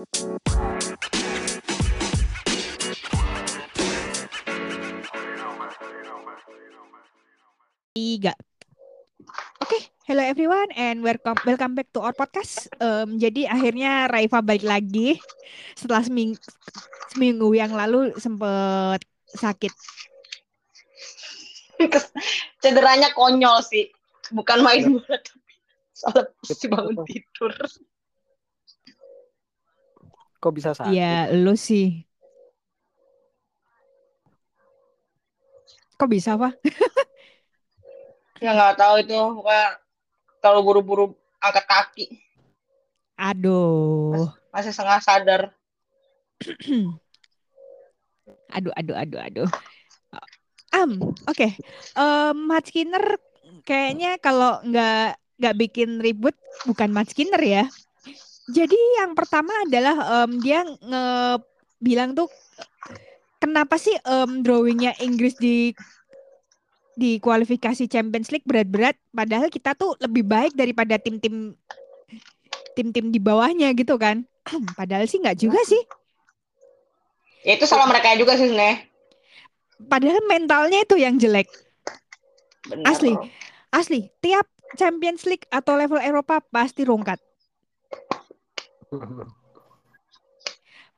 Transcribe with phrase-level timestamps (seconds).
[0.00, 0.16] Tiga.
[9.60, 12.72] Oke, okay, hello everyone and welcome welcome back to our podcast.
[12.80, 15.20] Um, jadi akhirnya Raifa balik lagi
[15.76, 16.40] setelah seminggu,
[17.12, 19.04] seminggu yang lalu sempet
[19.36, 19.72] sakit.
[22.64, 23.92] Cederanya konyol sih,
[24.32, 25.52] bukan main bola tapi
[25.92, 26.24] soal
[26.72, 27.52] bangun tidur.
[30.40, 30.96] Kok bisa sakit?
[30.96, 32.08] Ya, lu sih.
[36.00, 36.56] Kok bisa, Pak?
[38.44, 39.76] ya nggak tahu itu pokoknya
[40.40, 41.12] kalau buru-buru
[41.44, 42.06] angkat kaki.
[43.20, 44.32] Aduh.
[44.48, 45.42] Masih setengah sadar.
[48.56, 49.48] aduh, aduh, aduh, aduh.
[50.72, 51.36] Um, oke.
[51.36, 51.52] Okay.
[51.98, 53.20] Um, Matt Skinner
[53.68, 56.32] kayaknya kalau nggak nggak bikin ribut
[56.64, 57.68] bukan Matt Skinner ya.
[58.50, 61.04] Jadi yang pertama adalah um, dia nge
[61.80, 62.28] bilang tuh
[63.40, 65.72] kenapa sih um, drawingnya Inggris di
[66.98, 71.56] di kualifikasi Champions League berat-berat padahal kita tuh lebih baik daripada tim-tim
[72.76, 74.26] tim-tim di bawahnya gitu kan.
[74.78, 75.80] padahal sih nggak juga sih.
[77.40, 78.84] Ya itu salah mereka juga sih sebenarnya.
[79.88, 81.48] Padahal mentalnya itu yang jelek.
[82.68, 82.84] Benar.
[82.92, 83.16] Asli.
[83.72, 84.44] Asli, tiap
[84.76, 87.16] Champions League atau level Eropa pasti rongkat.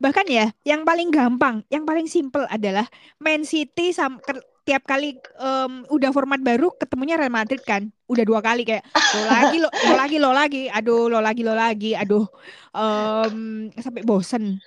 [0.03, 2.89] Bahkan ya, yang paling gampang, yang paling simple adalah
[3.23, 4.19] Man City sam
[4.63, 7.91] tiap kali um, udah format baru ketemunya Real Madrid kan.
[8.11, 11.55] Udah dua kali kayak lo lagi lo, lo lagi lo lagi, aduh lo lagi lo
[11.55, 12.27] lagi, aduh
[12.75, 14.59] um, sampai bosen.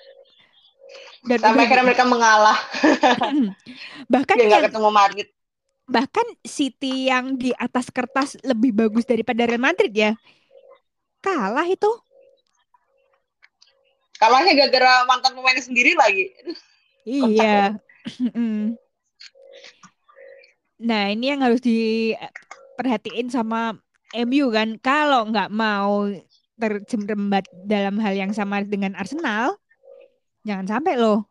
[1.26, 2.56] Dan sampai akhirnya mereka mengalah.
[4.14, 5.28] bahkan yang ketemu Madrid.
[5.86, 10.16] Bahkan City yang di atas kertas lebih bagus daripada Real Madrid ya.
[11.20, 11.90] Kalah itu
[14.20, 16.32] kalahnya gara-gara mantan pemain sendiri lagi.
[17.06, 17.78] Iya.
[20.90, 23.78] nah ini yang harus diperhatiin sama
[24.16, 24.80] MU kan.
[24.80, 26.10] Kalau nggak mau
[26.56, 29.60] terjembat dalam hal yang sama dengan Arsenal,
[30.48, 31.28] jangan sampai loh.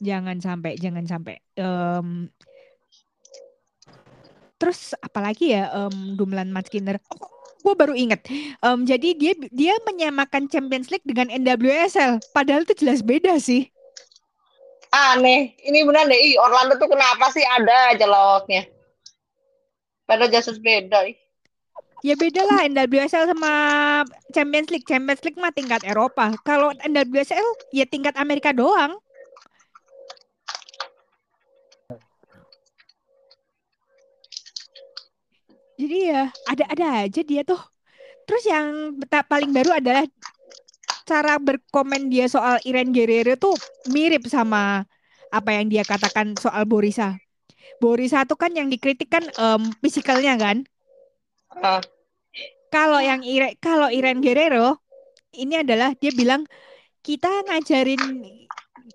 [0.00, 1.36] Jangan sampai, jangan sampai.
[1.60, 2.32] Um,
[4.56, 6.96] terus apalagi ya um, Dumlan Matskinner.
[7.12, 8.24] Oh, gue baru inget.
[8.64, 13.68] Um, jadi dia dia menyamakan Champions League dengan NWSL, padahal itu jelas beda sih.
[14.90, 16.18] Aneh, ini benar deh.
[16.18, 18.66] Ih, Orlando tuh kenapa sih ada aja lawaknya?
[20.02, 21.06] Padahal jelas beda.
[21.06, 21.14] Ih.
[22.00, 23.52] Ya beda lah NWSL sama
[24.32, 24.88] Champions League.
[24.88, 26.32] Champions League mah tingkat Eropa.
[26.42, 28.98] Kalau NWSL ya tingkat Amerika doang.
[35.80, 37.60] Jadi ya ada-ada aja dia tuh.
[38.28, 40.04] Terus yang paling baru adalah
[41.08, 43.56] cara berkomen dia soal Iren Guerrero tuh
[43.88, 44.84] mirip sama
[45.32, 47.16] apa yang dia katakan soal Borisa.
[47.80, 50.68] Borisa tuh kan yang dikritik kan um, fisikalnya kan?
[51.50, 51.82] Uh.
[52.70, 54.78] kalau yang Ire kalau Iren Guerrero
[55.34, 56.46] ini adalah dia bilang
[57.02, 57.98] kita ngajarin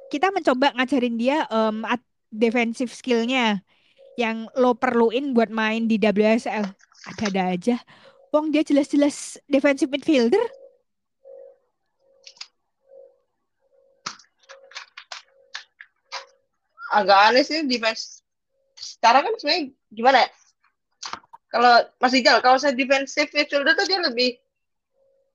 [0.08, 1.84] kita mencoba ngajarin dia um,
[2.32, 3.60] defensive skillnya
[4.16, 6.64] yang lo perluin buat main di WSL
[7.06, 7.76] ada-ada aja.
[8.32, 10.42] Wong dia jelas-jelas defensive midfielder.
[16.96, 18.24] Agak aneh sih defense.
[18.80, 20.30] Sekarang kan sebenarnya gimana ya?
[21.52, 24.40] Kalau masih jalan kalau saya defensive midfielder tuh dia lebih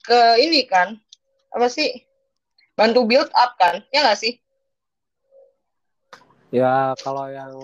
[0.05, 0.97] ke ini kan?
[1.53, 2.05] Apa sih?
[2.77, 3.85] Bantu build up kan?
[3.93, 4.41] Ya nggak sih
[6.51, 7.55] Ya kalau yang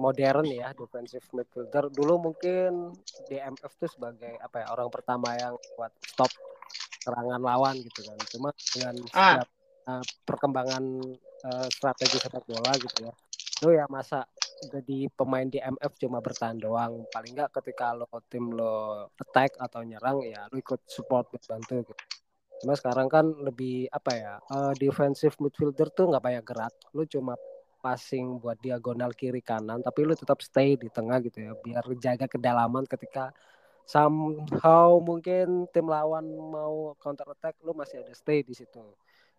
[0.00, 2.96] modern ya defensive midfielder dulu mungkin
[3.28, 6.32] DMF tuh sebagai apa ya orang pertama yang buat stop
[7.04, 8.16] serangan lawan gitu kan.
[8.32, 9.36] Cuma dengan ah.
[9.36, 9.48] setiap
[9.92, 10.84] uh, perkembangan
[11.44, 13.12] uh, strategi sepak bola gitu ya.
[13.36, 14.24] Itu ya masa
[14.72, 17.04] jadi pemain DMF cuma bertahan doang.
[17.12, 22.04] Paling nggak ketika lo tim lo attack atau nyerang ya lo ikut support bantu gitu.
[22.64, 26.72] Cuma sekarang kan lebih apa ya uh, defensive midfielder tuh nggak banyak gerak.
[26.96, 27.36] Lu cuma
[27.82, 32.30] passing buat diagonal kiri kanan tapi lu tetap stay di tengah gitu ya biar jaga
[32.30, 33.34] kedalaman ketika
[33.82, 38.80] somehow mungkin tim lawan mau counter attack lu masih ada stay di situ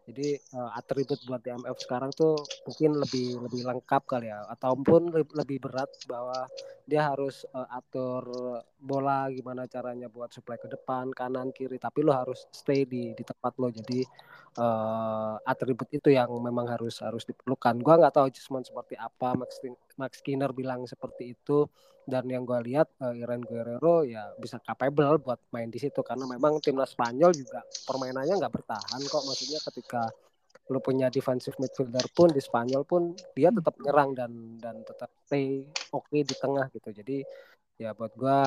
[0.04, 2.36] jadi uh, atribut buat DMF sekarang tuh
[2.68, 4.44] mungkin lebih lebih lengkap kali ya.
[4.52, 6.52] Ataupun lebih berat bahwa
[6.84, 8.28] dia harus uh, atur
[8.84, 11.80] bola gimana caranya buat supply ke depan kanan kiri.
[11.80, 13.72] Tapi lo harus stay di di tempat lo.
[13.72, 14.04] Jadi
[14.60, 17.80] uh, atribut itu yang memang harus harus diperlukan.
[17.80, 19.40] Gua nggak tahu adjustment seperti apa
[20.00, 21.66] Max Skinner bilang seperti itu.
[22.04, 26.04] Dan yang gue lihat uh, Iran Guerrero ya bisa capable buat main di situ.
[26.04, 29.24] Karena memang timnas Spanyol juga permainannya nggak bertahan kok.
[29.24, 30.12] Maksudnya ketika
[30.72, 34.32] lu punya defensive midfielder pun di Spanyol pun dia tetap nyerang dan
[34.64, 36.90] dan tetap stay oke okay di tengah gitu.
[36.92, 37.18] Jadi
[37.80, 38.40] ya buat gue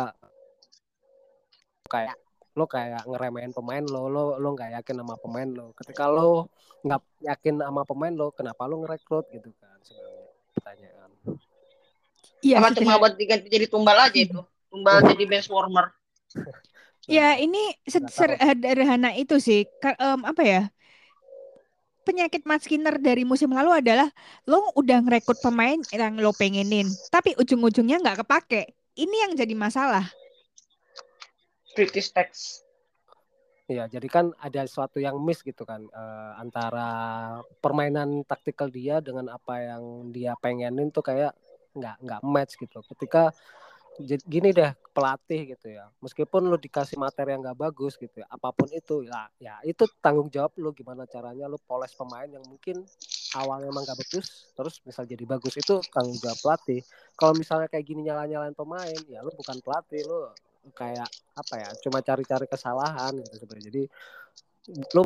[1.93, 2.17] kayak
[2.57, 5.77] lo kayak ngeremehin pemain lo lo lo nggak yakin sama pemain lo.
[5.77, 6.49] Ketika lo
[6.81, 9.77] nggak yakin sama pemain lo kenapa lo ngerekrut gitu kan?
[9.85, 10.25] Sebenarnya
[10.57, 10.96] pertanyaan
[12.47, 14.39] Iya, Sama cuma buat diganti jadi tumbal aja itu.
[14.71, 15.91] Tumbal jadi bench warmer.
[17.11, 19.67] Ya, ini sederhana itu sih.
[19.99, 20.63] Um, apa ya?
[22.07, 24.07] Penyakit Mas Skinner dari musim lalu adalah
[24.47, 28.79] lo udah ngerekrut pemain yang lo pengenin, tapi ujung-ujungnya nggak kepake.
[28.95, 30.07] Ini yang jadi masalah.
[31.75, 32.63] British tax.
[33.67, 36.87] Iya, jadi kan ada sesuatu yang miss gitu kan uh, antara
[37.59, 41.35] permainan taktikal dia dengan apa yang dia pengenin tuh kayak
[41.77, 42.81] nggak nggak match gitu.
[42.81, 43.31] Ketika
[44.05, 45.89] gini deh pelatih gitu ya.
[46.05, 49.89] Meskipun lu dikasih materi yang nggak bagus gitu ya apa pun itu ya ya itu
[50.05, 52.85] tanggung jawab lu gimana caranya lu poles pemain yang mungkin
[53.37, 56.81] awalnya emang nggak bagus terus misal jadi bagus itu tanggung jawab pelatih.
[57.17, 60.29] Kalau misalnya kayak gini nyala nyalain pemain ya lu bukan pelatih lu
[60.75, 63.67] kayak apa ya cuma cari-cari kesalahan gitu sebenarnya.
[63.71, 63.83] Jadi
[64.93, 65.03] lu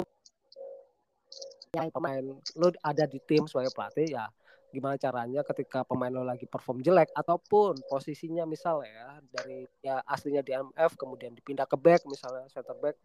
[1.70, 2.22] yang pemain
[2.58, 4.26] lu ada di tim sebagai pelatih ya
[4.70, 10.42] gimana caranya ketika pemain lo lagi perform jelek ataupun posisinya misalnya ya dari ya aslinya
[10.46, 12.96] di MF kemudian dipindah ke back misalnya center back.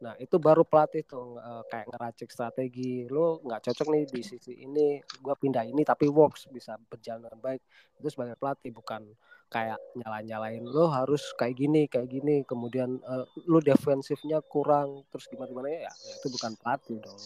[0.00, 4.52] Nah itu baru pelatih tuh uh, kayak ngeracik strategi lo nggak cocok nih di sisi
[4.64, 7.60] ini gue pindah ini tapi works bisa berjalan dengan baik.
[8.00, 9.04] Itu sebagai pelatih bukan
[9.50, 15.26] kayak nyala nyalain lo harus kayak gini kayak gini kemudian uh, lo defensifnya kurang terus
[15.26, 17.18] gimana gimana ya, ya itu bukan pelatih dong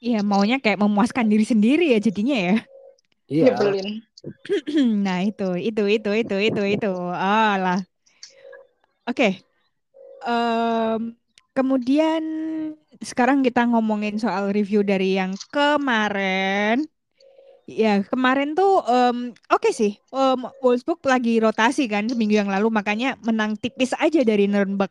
[0.00, 2.56] Iya, maunya kayak memuaskan diri sendiri ya jadinya ya.
[3.28, 3.52] Iya.
[5.06, 6.92] nah, itu, itu, itu, itu, itu, itu.
[7.12, 7.80] Ah lah.
[9.04, 9.12] Oke.
[9.12, 9.32] Okay.
[10.24, 11.16] Um,
[11.52, 12.22] kemudian
[13.00, 16.88] sekarang kita ngomongin soal review dari yang kemarin.
[17.70, 19.92] Ya, kemarin tuh um, oke okay sih.
[20.10, 24.90] Um, Wolfsburg lagi rotasi kan seminggu yang lalu makanya menang tipis aja dari Nuremberg.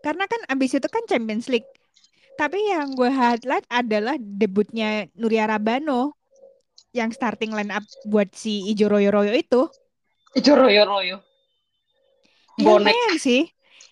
[0.00, 1.68] Karena kan abis itu kan Champions League
[2.36, 6.12] tapi yang gue highlight adalah debutnya Nuria Rabano
[6.92, 9.68] yang starting line up buat si Ijo Royo Royo itu.
[10.36, 11.16] Ijo Royo Royo.
[12.56, 13.44] Ya, lumayan sih.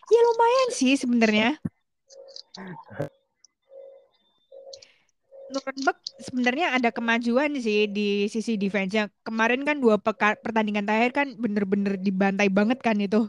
[0.08, 1.60] Ya lumayan sih sebenarnya.
[5.52, 9.12] Nuremberg sebenarnya ada kemajuan sih di sisi defense-nya.
[9.20, 13.28] Kemarin kan dua pertandingan terakhir kan bener-bener dibantai banget kan itu.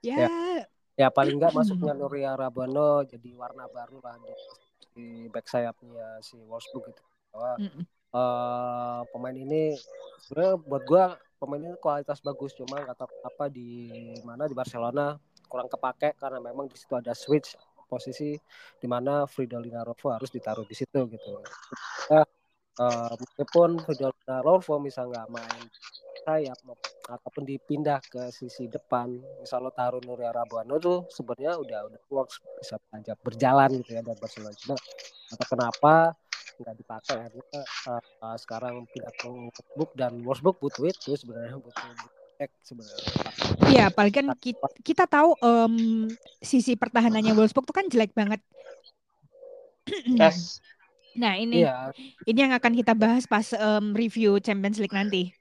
[0.00, 0.16] Ya.
[0.26, 0.30] ya.
[1.00, 4.32] Ya paling nggak masuknya Nuria Rabano jadi warna baru lah di,
[4.92, 7.02] di back sayapnya si Wolfsburg itu.
[7.32, 7.52] Bahwa
[8.12, 9.76] uh, pemain ini
[10.20, 11.04] sebenarnya buat gua
[11.40, 15.16] pemain ini kualitas bagus cuma tahu apa di mana di Barcelona
[15.48, 17.56] kurang kepake karena memang di situ ada switch
[17.90, 18.38] posisi
[18.78, 21.42] di mana Fridolina Rolfo harus ditaruh di situ gitu.
[22.06, 22.22] Ya,
[22.80, 25.62] uh, meskipun Fridolina Rolfo misalnya nggak main
[26.24, 26.58] sayap
[27.08, 32.40] ataupun dipindah ke sisi depan misal lo taruh Nuria Rabuano tuh sebenarnya udah udah works
[32.60, 34.54] bisa aja berjalan gitu ya dan Barcelona.
[34.56, 34.76] Cuma
[35.30, 35.94] atau kenapa
[36.60, 41.84] nggak dipakai akhirnya uh, uh, sekarang ke Wolfsburg dan Wolfsburg butuh itu sebenarnya butuh
[42.64, 43.04] sebenarnya.
[43.68, 46.08] Iya apalagi kan kita, kita tahu um,
[46.40, 48.40] sisi pertahanannya Wolfsburg tuh kan jelek banget.
[50.04, 50.60] Yes.
[51.18, 51.90] Nah ini iya.
[52.28, 55.34] ini yang akan kita bahas pas um, review Champions League nanti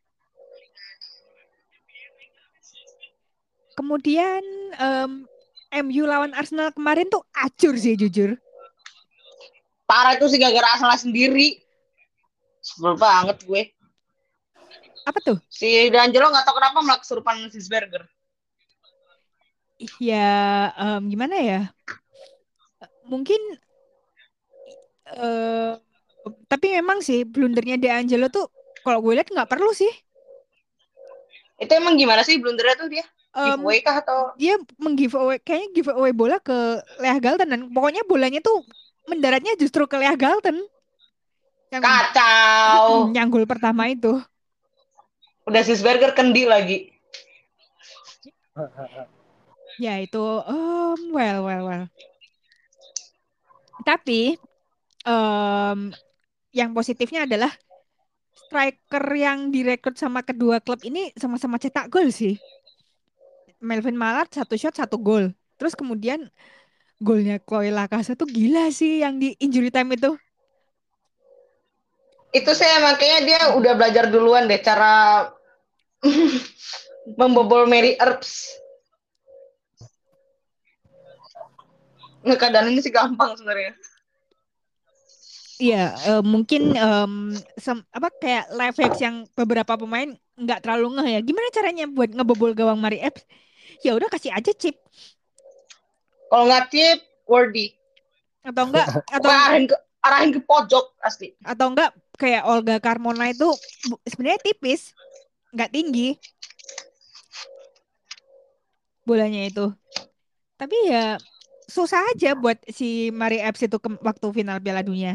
[3.79, 4.43] Kemudian
[4.75, 5.23] um,
[5.87, 8.35] MU lawan Arsenal kemarin tuh acur sih jujur.
[9.87, 11.63] Parah itu sih gara-gara Arsenal sendiri.
[12.59, 13.71] Sebel banget gue.
[15.07, 15.39] Apa tuh?
[15.47, 18.03] Si D'Angelo nggak tahu kenapa malah kesurupan Sisberger.
[19.95, 21.61] Ya, um, gimana ya?
[23.07, 23.39] Mungkin
[25.17, 25.73] uh,
[26.45, 28.51] tapi memang sih blundernya D'Angelo tuh
[28.83, 29.89] kalau gue lihat nggak perlu sih.
[31.59, 33.05] Itu emang gimana sih blundernya tuh dia?
[33.29, 34.33] giveaway kah atau?
[34.41, 38.65] dia menggiveaway kayaknya giveaway bola ke Lea Galton dan pokoknya bolanya tuh
[39.05, 40.57] mendaratnya justru ke Lea Galton
[41.69, 43.13] yang kacau.
[43.13, 44.17] Yang gol pertama itu.
[45.45, 46.89] Udah Sisberger kendi lagi.
[49.77, 51.85] Ya itu um, well well well.
[53.85, 54.41] Tapi
[55.05, 55.93] um,
[56.55, 57.51] yang positifnya adalah
[58.33, 62.39] striker yang direkrut sama kedua klub ini sama-sama cetak gol sih
[63.59, 65.35] Melvin Malat satu shot satu gol.
[65.59, 66.31] Terus kemudian
[66.99, 70.15] golnya Chloe Lakasa tuh gila sih yang di injury time itu.
[72.31, 75.27] Itu saya makanya dia udah belajar duluan deh cara
[77.19, 78.47] membobol Mary Earps.
[82.23, 83.75] Nggak keadaan ini sih gampang sebenarnya.
[85.59, 85.75] Iya,
[86.07, 87.13] eh, mungkin em,
[87.59, 91.19] sem- apa kayak live hacks yang beberapa pemain nggak terlalu ngeh ya.
[91.27, 93.23] Gimana caranya buat ngebobol gawang Mari Epps?
[93.85, 94.75] Ya udah kasih aja chip
[96.29, 96.99] Kalau nggak tip,
[97.29, 97.65] wordy.
[98.47, 99.75] atau enggak atau arahin ke
[100.05, 101.29] arahin ke pojok asli.
[101.43, 101.89] atau enggak
[102.19, 103.47] kayak Olga Carmona itu
[104.07, 104.81] sebenarnya tipis,
[105.55, 106.07] nggak tinggi
[109.07, 109.61] bolanya itu.
[110.59, 111.17] Tapi ya
[111.75, 112.85] susah aja buat si
[113.21, 115.11] Mari Epps itu ke waktu final Piala Dunia.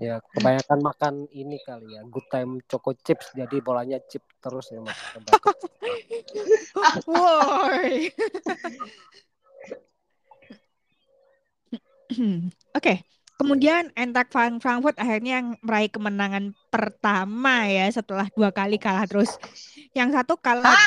[0.00, 4.80] Ya, kebanyakan makan ini kali ya, good time choco chips jadi bolanya chip terus ya
[4.80, 4.96] Mas.
[7.12, 8.08] Woi.
[12.80, 13.04] Oke,
[13.36, 19.36] kemudian Eintracht Frank- Frankfurt akhirnya yang meraih kemenangan pertama ya setelah dua kali kalah terus.
[19.92, 20.80] Yang satu kalah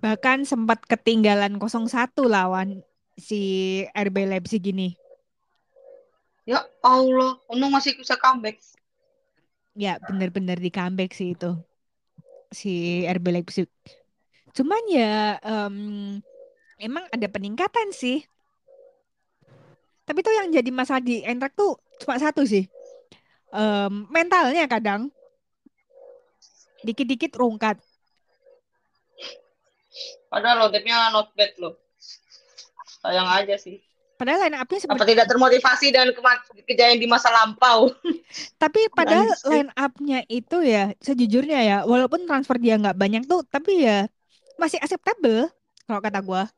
[0.00, 1.92] bahkan sempat ketinggalan 0-1
[2.24, 2.80] lawan
[3.20, 4.96] si RB Leipzig ini.
[6.46, 8.62] Ya Allah, untung masih bisa comeback.
[9.74, 11.58] Ya, bener-bener di comeback sih itu.
[12.54, 13.68] Si RB Leipzig.
[14.54, 15.76] Cuman ya em,
[16.78, 18.22] emang ada peningkatan sih.
[20.06, 22.70] Tapi tuh yang jadi masalah di Eintracht tuh cuma satu sih.
[23.50, 25.10] Em, mentalnya kadang
[26.86, 27.82] dikit-dikit rungkat.
[30.30, 31.74] Padahal lotepnya not bad loh.
[33.02, 33.85] Sayang aja sih.
[34.16, 37.92] Padahal line up-nya Apa sebenarnya tidak termotivasi dan kema- kejayaan di masa lampau?
[38.62, 43.84] tapi padahal line up-nya itu ya sejujurnya ya walaupun transfer dia nggak banyak tuh tapi
[43.84, 44.08] ya
[44.56, 45.52] masih acceptable
[45.86, 46.48] kalau kata gua.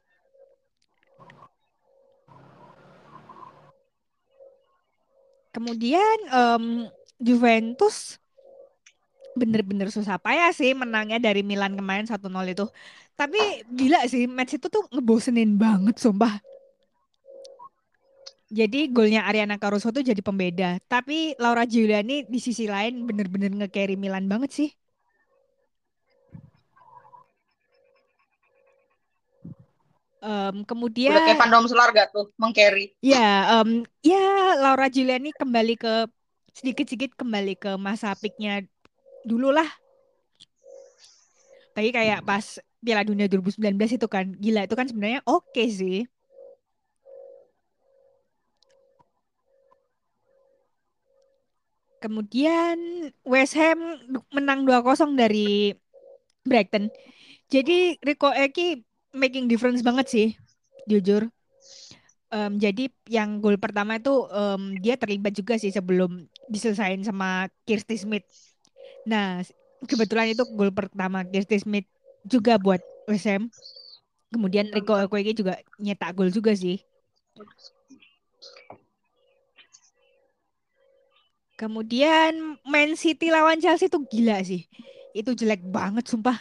[5.51, 6.65] Kemudian em,
[7.19, 8.23] Juventus
[9.39, 12.67] bener-bener susah payah sih menangnya dari Milan kemarin 1-0 itu.
[13.19, 13.39] Tapi
[13.79, 16.39] gila sih match itu tuh ngebosenin banget sumpah.
[18.49, 20.81] Jadi golnya Ariana Caruso tuh jadi pembeda.
[20.89, 24.71] Tapi Laura Giuliani di sisi lain bener-bener nge-carry Milan banget sih.
[30.19, 32.97] Em, kemudian Udah kayak fandom Selarga tuh, mengcarry.
[33.05, 36.09] Ya, em, ya Laura Giuliani kembali ke
[36.57, 38.65] sedikit-sedikit kembali ke masa peaknya
[39.29, 39.69] dulu lah.
[41.77, 46.03] Tapi kayak pas Piala Dunia 2019 itu kan gila itu kan sebenarnya oke sih.
[51.99, 52.79] Kemudian
[53.27, 53.79] West Ham
[54.31, 55.75] menang 2-0 dari
[56.47, 56.89] Brighton.
[57.51, 58.85] Jadi Rico Eki
[59.17, 60.29] making difference banget sih,
[60.87, 61.27] jujur.
[62.29, 67.97] Em, jadi yang gol pertama itu em, dia terlibat juga sih sebelum diselesain sama Kirsty
[67.97, 68.29] Smith.
[69.09, 69.41] Nah,
[69.89, 71.89] kebetulan itu gol pertama Kirsty Smith
[72.29, 73.49] juga buat West Ham.
[74.29, 76.85] Kemudian Rico Okoye juga nyetak gol juga sih.
[81.59, 84.63] Kemudian Man City lawan Chelsea itu gila sih.
[85.11, 86.39] Itu jelek banget sumpah.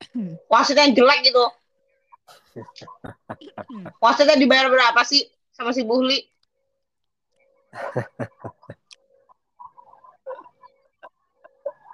[0.52, 1.44] Wasitnya yang jelek gitu.
[4.02, 6.24] Wasitnya dibayar berapa sih sama si Buhli?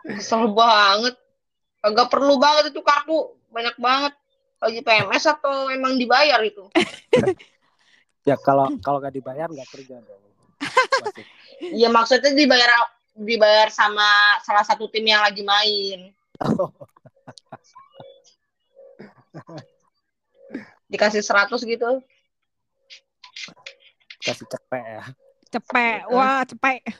[0.06, 1.18] Kesel banget.
[1.82, 3.34] Agak perlu banget itu kartu.
[3.50, 4.14] Banyak banget.
[4.62, 6.70] Lagi PMS atau emang dibayar itu?
[8.24, 10.33] Ya kalau kalau nggak dibayar nggak kerja dong.
[11.60, 12.68] Iya maksudnya dibayar
[13.14, 16.10] dibayar sama salah satu tim yang lagi main.
[20.90, 22.02] Dikasih 100 gitu.
[24.22, 25.04] Kasih cepet ya.
[25.50, 26.82] Cepet, wah cepet.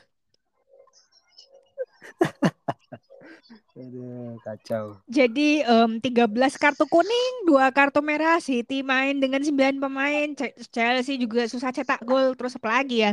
[3.75, 5.03] Aduh, kacau.
[5.03, 8.39] Jadi em, 13 kartu kuning, dua kartu merah.
[8.39, 10.27] City main dengan 9 pemain.
[10.71, 12.31] Chelsea juga susah cetak gol.
[12.39, 13.11] Terus apa lagi ya?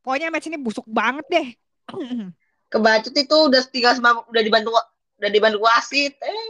[0.00, 1.48] Pokoknya match ini busuk banget deh.
[2.72, 4.72] Kebacut itu udah tiga sama udah dibantu
[5.20, 6.16] udah dibantu wasit.
[6.24, 6.48] Eh.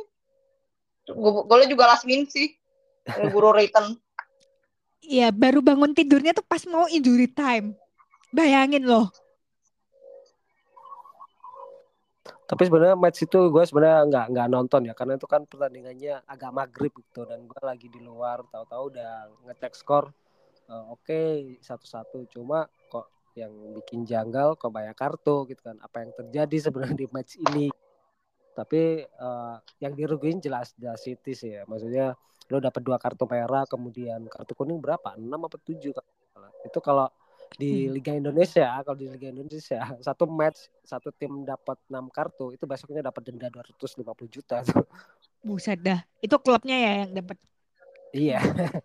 [1.10, 2.54] Gol- Golnya juga last minute sih.
[3.34, 3.98] Guru return.
[5.02, 7.74] Iya, baru bangun tidurnya tuh pas mau injury time.
[8.30, 9.10] Bayangin loh.
[12.46, 16.50] Tapi sebenarnya match itu gue sebenarnya nggak nggak nonton ya karena itu kan pertandingannya agak
[16.54, 19.10] maghrib gitu dan gue lagi di luar tahu-tahu udah
[19.50, 20.14] ngecek skor
[20.66, 21.20] Eh, oke
[21.62, 22.26] satu-satu.
[22.34, 23.06] Cuma kok
[23.38, 25.78] yang bikin janggal kok banyak kartu gitu kan.
[25.78, 27.70] Apa yang terjadi sebenarnya di match ini?
[28.56, 31.62] Tapi eh, yang dirugiin jelas jelas City sih ya.
[31.70, 32.14] Maksudnya
[32.50, 35.14] lo dapat dua kartu merah kemudian kartu kuning berapa?
[35.18, 35.94] Enam apa tujuh
[36.66, 37.06] itu kalau
[37.54, 37.94] di Hmm.
[37.94, 43.06] Liga Indonesia kalau di Liga Indonesia satu match satu tim dapat 6 kartu itu besoknya
[43.06, 44.82] dapat denda 250 juta tuh.
[45.46, 46.02] Buset dah.
[46.18, 47.38] Itu klubnya ya yang dapat.
[48.10, 48.40] Iya.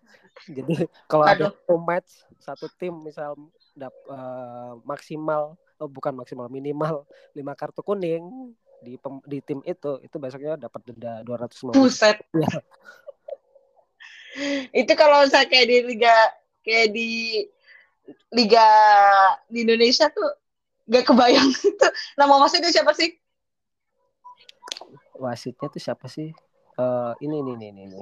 [0.56, 3.34] Jadi kalau ada satu match satu tim misal
[3.74, 7.04] dap, eh, maksimal oh bukan maksimal minimal
[7.34, 11.76] lima kartu kuning di pem- di tim itu itu besoknya dapat denda 250 juta.
[11.76, 12.16] Buset.
[14.32, 14.72] Iya.
[14.72, 16.16] Itu kalau saya kayak di liga
[16.64, 17.44] kayak di
[18.32, 18.66] liga
[19.48, 20.28] di Indonesia tuh
[20.88, 21.88] gak kebayang itu.
[22.18, 23.14] Nama wasitnya siapa sih?
[25.16, 26.32] Wasitnya tuh siapa sih?
[26.78, 28.00] Eh ini ini ini ini.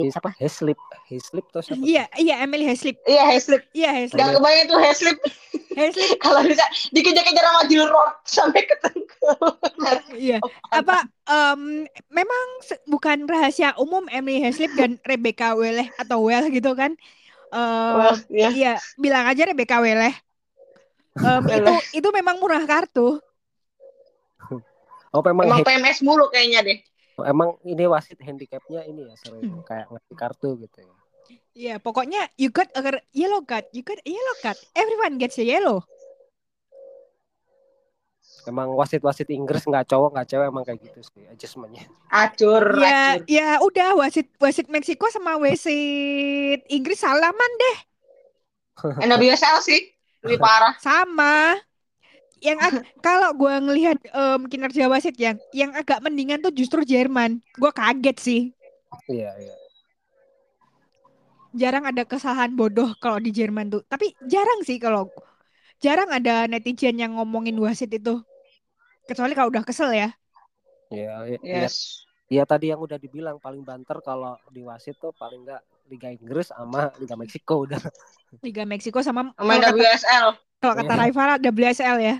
[0.00, 0.32] siapa?
[0.40, 0.80] Heslip.
[1.12, 1.76] Heslip tuh siapa?
[1.76, 2.96] Iya, iya Emily Heslip.
[3.04, 3.62] Iya, Heslip.
[3.76, 4.16] Iya Heslip.
[4.16, 5.18] Gak kebayang tuh Heslip
[5.76, 6.18] Heslip.
[6.24, 9.36] kalau bisa dikejar-kejar sama Gilroy sampai ketengkel.
[10.14, 10.38] Iya.
[10.70, 12.46] Apa em, memang
[12.86, 16.94] bukan rahasia umum Emily Heslip dan Rebecca Weleh atau Well gitu kan?
[17.50, 18.48] Eh, Wah, ya.
[18.54, 20.14] Iya, bilang aja Rebecca Weleh.
[21.18, 21.98] Em, itu Weleh.
[21.98, 23.18] itu memang murah kartu.
[25.10, 26.78] Oh memang Emang PMS mulu kayaknya deh.
[27.26, 29.60] emang ini wasit handicapnya ini ya sering Hmm.
[29.66, 30.94] kayak ngasih kartu gitu ya.
[31.50, 32.80] Iya, pokoknya you got a
[33.10, 34.56] yellow card, you got a yellow card.
[34.72, 35.82] Everyone gets a yellow.
[38.46, 41.84] Emang wasit-wasit Inggris nggak cowok nggak cewek emang kayak gitu sih adjustmentnya.
[42.08, 43.24] Acur, Ya, acur.
[43.28, 47.76] ya udah wasit wasit Meksiko sama wasit Inggris salaman deh,
[49.08, 49.80] NWSL sih
[50.24, 50.74] lebih parah.
[50.78, 51.56] sama.
[52.40, 57.44] Yang ag- kalau gua ngelihat em, kinerja wasit yang yang agak mendingan tuh justru Jerman.
[57.60, 58.40] Gua kaget sih.
[59.06, 59.54] Iya iya.
[61.50, 63.82] Jarang ada kesalahan bodoh kalau di Jerman tuh.
[63.84, 65.10] Tapi jarang sih kalau
[65.82, 68.22] jarang ada netizen yang ngomongin wasit itu.
[69.10, 70.14] Kecuali kalau udah kesel ya.
[70.94, 71.38] Iya iya.
[71.42, 71.60] iya.
[71.66, 72.06] Yes.
[72.30, 75.58] Iya tadi yang udah dibilang paling banter kalau di wasit tuh paling nggak
[75.90, 77.82] Liga Inggris sama Liga Meksiko udah.
[78.46, 80.26] Liga Meksiko sama Sama kalau kata, NWSL.
[80.62, 81.00] kalau kata Iya.
[81.02, 82.16] Raifara WSL ya.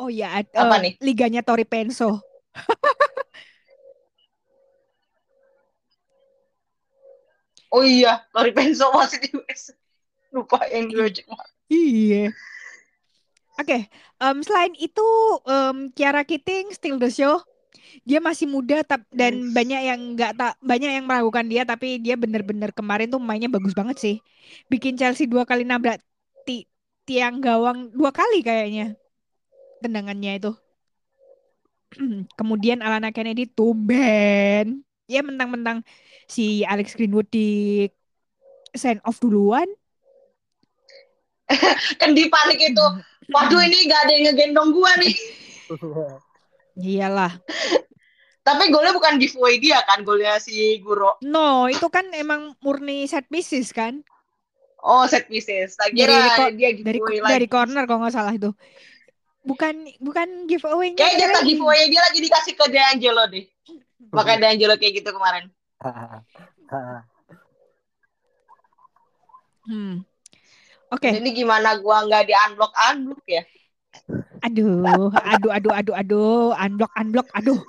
[0.00, 0.92] Oh ya, ad- Apa eh, nih?
[1.04, 2.24] liganya Tori Penso.
[7.70, 9.70] Oh iya, Lori Penso masih di US.
[10.34, 11.06] Lupa yang gue.
[11.70, 12.34] Iya.
[13.60, 13.76] Oke,
[14.24, 15.04] em, selain itu
[15.44, 17.36] em, Kiara Kitting still the show.
[18.08, 19.52] Dia masih muda tap, dan Yes.
[19.56, 23.74] banyak yang nggak tak banyak yang meragukan dia tapi dia bener-bener kemarin tuh mainnya bagus
[23.78, 24.16] banget sih.
[24.72, 25.98] Bikin Chelsea dua kali nabrak
[26.46, 26.68] ti-
[27.08, 28.96] tiang gawang dua kali kayaknya
[29.82, 30.50] tendangannya itu.
[32.38, 34.82] Kemudian Alana Kennedy tumben.
[35.10, 35.82] Ya mentang-mentang
[36.30, 37.90] si Alex Greenwood di
[38.74, 39.66] send off duluan.
[42.00, 42.86] Kan di panik itu.
[43.30, 45.14] Waduh ini gak ada yang ngegendong gua nih.
[46.80, 47.32] Iyalah.
[48.40, 51.20] Tapi golnya bukan giveaway dia kan, golnya si Guro.
[51.20, 54.00] No, itu kan emang murni set pieces kan?
[54.80, 55.76] Oh, set pieces.
[55.76, 57.52] Tak Dari- kira dari- dia Dari giveaway dari lagi.
[57.52, 58.50] corner kalau nggak salah itu.
[59.40, 61.48] Bukan bukan giveaway-nya Kayak jatah lagi.
[61.52, 63.44] giveaway dia lagi dikasih ke De Angelo deh.
[64.16, 65.44] Makanya De Angelo kayak gitu kemarin.
[69.62, 70.02] Hmm.
[70.90, 71.10] Oke.
[71.14, 73.42] Ini gimana gua nggak di unblock unblock ya?
[74.42, 74.82] Aduh,
[75.14, 77.60] aduh, aduh, aduh, aduh, unblock, unblock, aduh.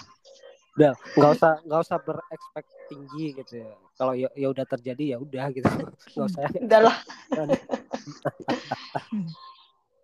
[0.80, 3.72] Udah nggak usah nggak usah berekspek tinggi gitu ya.
[4.00, 5.70] Kalau ya, ya udah terjadi ya udah gitu.
[6.18, 6.42] Nggak usah.
[6.58, 6.98] Udahlah.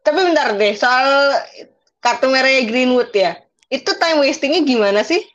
[0.05, 1.33] Tapi bentar deh, soal
[1.99, 3.41] kartu merahnya Greenwood ya.
[3.67, 5.25] Itu time wastingnya gimana sih?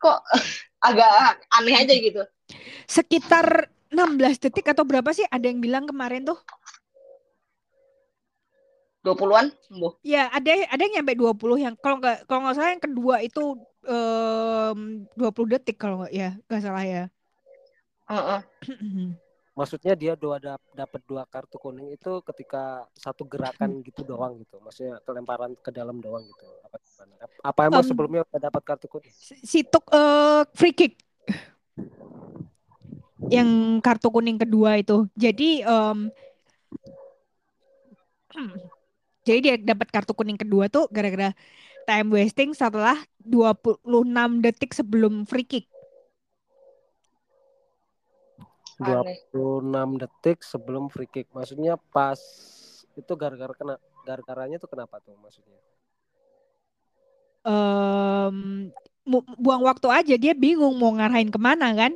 [0.00, 0.18] Kok
[0.88, 2.24] agak aneh aja gitu.
[2.88, 6.38] Sekitar 16 detik atau berapa sih ada yang bilang kemarin tuh?
[9.06, 9.46] 20-an?
[9.78, 9.94] Boh.
[10.02, 13.42] Ya, ada ada yang nyampe 20 yang kalau nggak kalau nggak salah yang kedua itu
[13.86, 14.78] em,
[15.14, 17.02] 20 detik kalau nggak ya, nggak salah ya.
[18.10, 18.40] Heeh.
[19.56, 24.60] Maksudnya dia dua dap dapat dua kartu kuning itu ketika satu gerakan gitu doang gitu.
[24.60, 26.44] Maksudnya kelemparan ke dalam doang gitu.
[26.66, 27.12] Apa gimana?
[27.24, 29.10] Ap- Apa emang Em, sebelumnya udah dapat kartu kuning?
[29.16, 31.00] Si si Tuk eh, free kick
[33.32, 35.08] yang kartu kuning kedua itu.
[35.16, 36.12] Jadi em,
[39.26, 41.34] jadi dia dapat kartu kuning kedua tuh gara-gara
[41.82, 45.66] time wasting setelah 26 detik sebelum free kick.
[48.78, 49.18] Aneh.
[49.34, 51.26] 26 detik sebelum free kick.
[51.34, 52.20] Maksudnya pas
[52.94, 53.74] itu gara-gara kena
[54.06, 55.58] gara-garanya tuh kenapa tuh maksudnya?
[59.06, 61.94] Mu- buang waktu aja dia bingung mau ngarahin ke mana kan?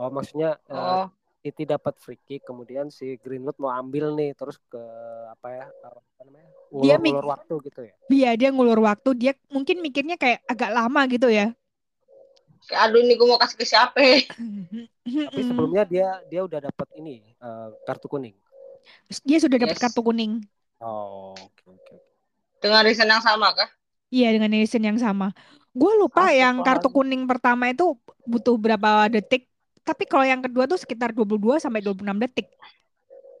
[0.00, 1.06] Oh, maksudnya eh, Oh,
[1.42, 4.78] City dapat free kick kemudian si Greenwood mau ambil nih terus ke
[5.26, 5.66] apa ya?
[5.82, 6.48] Apa namanya?
[6.78, 7.94] Dia mik- Ulur-ulur waktu gitu ya.
[8.08, 11.50] Iya dia ngulur waktu dia mungkin mikirnya kayak agak lama gitu ya.
[12.62, 13.98] kayak aduh ini gue mau kasih ke siapa
[15.26, 18.38] Tapi sebelumnya dia dia udah dapat ini eh, kartu kuning.
[19.26, 19.82] dia sudah dapat Yes.
[19.82, 20.32] kartu kuning.
[20.82, 21.94] Oh, oke oke.
[22.62, 23.70] dengan reason yang sama kah
[24.12, 25.32] Iya dengan Nielsen yang sama.
[25.72, 27.96] Gue lupa yang kartu kuning pertama itu
[28.28, 29.48] butuh berapa detik.
[29.82, 32.46] Tapi kalau yang kedua tuh sekitar 22 sampai 26 detik.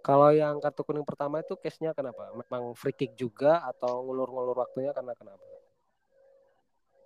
[0.02, 2.34] Kalau yang kartu kuning pertama itu case-nya kenapa?
[2.34, 5.42] Memang free kick juga atau ngulur-ngulur waktunya karena kenapa?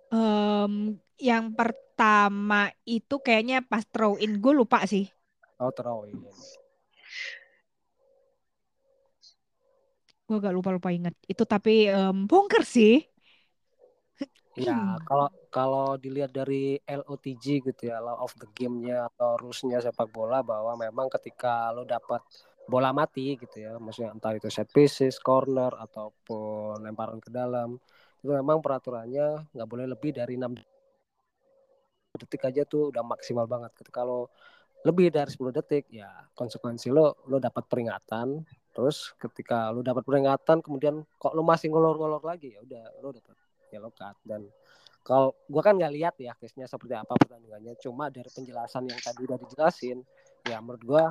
[0.09, 5.05] Em, yang pertama itu kayaknya pas throw in gue lupa sih.
[5.61, 6.17] Oh, terawih.
[10.25, 11.13] Gue gak lupa-lupa inget.
[11.29, 13.05] Itu tapi em, bonkers sih.
[14.57, 20.09] Ya, kalau kalau dilihat dari LOTG gitu ya, law of the game-nya atau rules-nya sepak
[20.09, 22.25] bola bahwa memang ketika lo dapat
[22.65, 27.77] bola mati gitu ya, maksudnya entah itu set pieces, corner ataupun lemparan ke dalam,
[28.17, 30.57] itu memang peraturannya nggak boleh lebih dari 6
[32.17, 33.71] detik aja tuh udah maksimal banget.
[33.77, 34.33] Ketika lo
[34.81, 38.41] lebih dari 10 detik, ya konsekuensi lo lo dapat peringatan.
[38.73, 43.46] Terus ketika lo dapat peringatan, kemudian kok lo masih ngolor-ngolor lagi, ya udah lo dapat
[43.71, 44.45] yellow card dan
[45.07, 47.79] kalau gua kan nggak lihat ya case-nya seperti apa pertandingannya.
[47.79, 50.03] Cuma dari penjelasan yang tadi udah dijelasin
[50.43, 51.03] ya menurut gua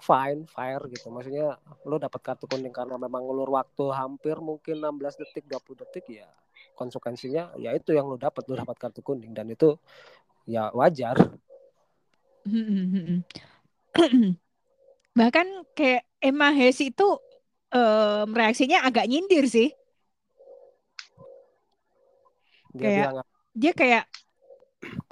[0.00, 1.12] fine fair gitu.
[1.12, 6.04] Maksudnya lo dapat kartu kuning karena memang ngulur waktu hampir mungkin 16 detik 20 detik
[6.08, 6.26] ya
[6.72, 9.76] konsekuensinya ya itu yang lo dapat lo dapat kartu kuning dan itu
[10.48, 11.20] ya wajar.
[15.18, 15.46] Bahkan
[15.76, 17.08] kayak Emma Hayes itu
[17.70, 19.70] em, reaksinya agak nyindir sih.
[22.72, 24.04] Dia Kayak- bilang Dia kayak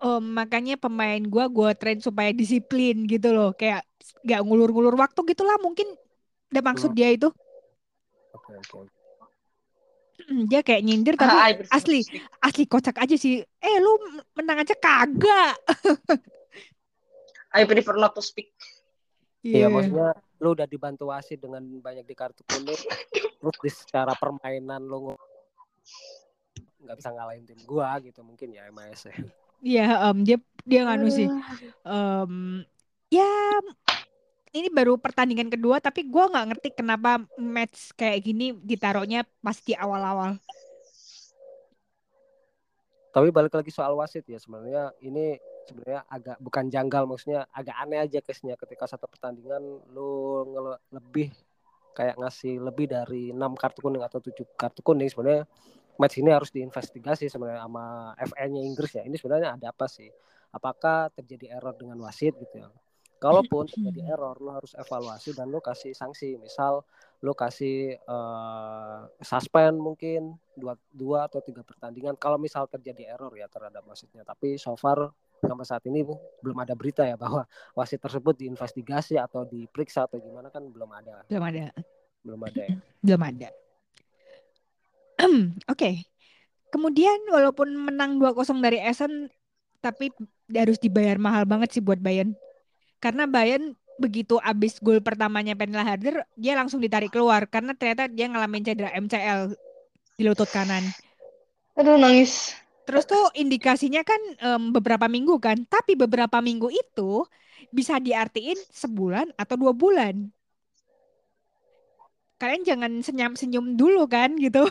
[0.00, 3.52] em, makanya pemain gua gua train supaya disiplin gitu loh.
[3.52, 3.84] Kayak
[4.22, 5.86] gak ngulur-ngulur waktu gitulah mungkin.
[6.50, 6.98] Udah maksud Hmm.
[6.98, 7.28] dia itu.
[8.30, 8.88] oke oke
[10.46, 12.04] Dia kayak nyindir tapi Ah, asli
[12.38, 13.40] asli kocak aja sih.
[13.40, 13.92] Eh lu
[14.32, 15.56] menang aja kagak.
[17.50, 18.54] I prefer not to speak
[19.40, 19.66] Iya Iya.
[19.68, 22.76] maksudnya lu udah dibantu wasit dengan banyak di kartu kuning
[23.40, 25.16] terus di secara permainan lu
[26.90, 29.14] nggak bisa ngalahin tim gua gitu mungkin ya MAS ya.
[29.62, 31.30] Iya, em, dia dia nganu sih.
[31.86, 32.66] Em,
[33.14, 33.30] ya
[34.50, 39.78] ini baru pertandingan kedua tapi gua nggak ngerti kenapa match kayak gini ditaruhnya pas di
[39.78, 40.34] awal-awal.
[43.14, 45.38] Tapi balik lagi soal wasit ya sebenarnya ini
[45.70, 49.62] sebenarnya agak bukan janggal maksudnya agak aneh aja case-nya ketika satu pertandingan
[49.94, 50.42] lu
[50.90, 51.30] lebih
[51.94, 55.46] kayak ngasih lebih dari enam kartu kuning atau tujuh kartu kuning sebenarnya
[56.00, 59.04] match ini harus diinvestigasi sebenarnya sama FA-nya Inggris ya.
[59.04, 60.08] Ini sebenarnya ada apa sih?
[60.50, 62.72] Apakah terjadi error dengan wasit gitu ya?
[63.20, 66.40] Kalaupun terjadi error, lo harus evaluasi dan lo kasih sanksi.
[66.40, 66.80] Misal
[67.20, 72.16] lo kasih eh, suspend mungkin dua, dua atau tiga pertandingan.
[72.16, 74.24] Kalau misal terjadi error ya terhadap wasitnya.
[74.24, 76.00] Tapi so far sampai saat ini
[76.40, 77.44] belum ada berita ya bahwa
[77.76, 81.72] wasit tersebut diinvestigasi atau diperiksa atau gimana kan belum ada, Belum ada,
[82.24, 82.76] belum ada ya.
[83.04, 83.48] belum ada.
[85.72, 86.04] Oke.
[86.70, 89.28] Kemudian walaupun menang 2-0 dari Essen
[89.80, 90.12] tapi
[90.52, 92.36] harus dibayar mahal banget sih buat Bayern.
[93.00, 98.28] Karena Bayern begitu abis gol pertamanya Penela Harder, dia langsung ditarik keluar karena ternyata dia
[98.32, 99.52] ngalamin cedera MCL
[100.16, 100.96] di lutut kanan.
[101.78, 102.52] aduh nangis
[102.88, 107.22] Terus tuh indikasinya kan em, beberapa minggu kan, tapi beberapa minggu itu
[107.70, 110.26] bisa diartiin sebulan atau dua bulan.
[112.40, 114.64] Kalian jangan senyum-senyum dulu kan gitu.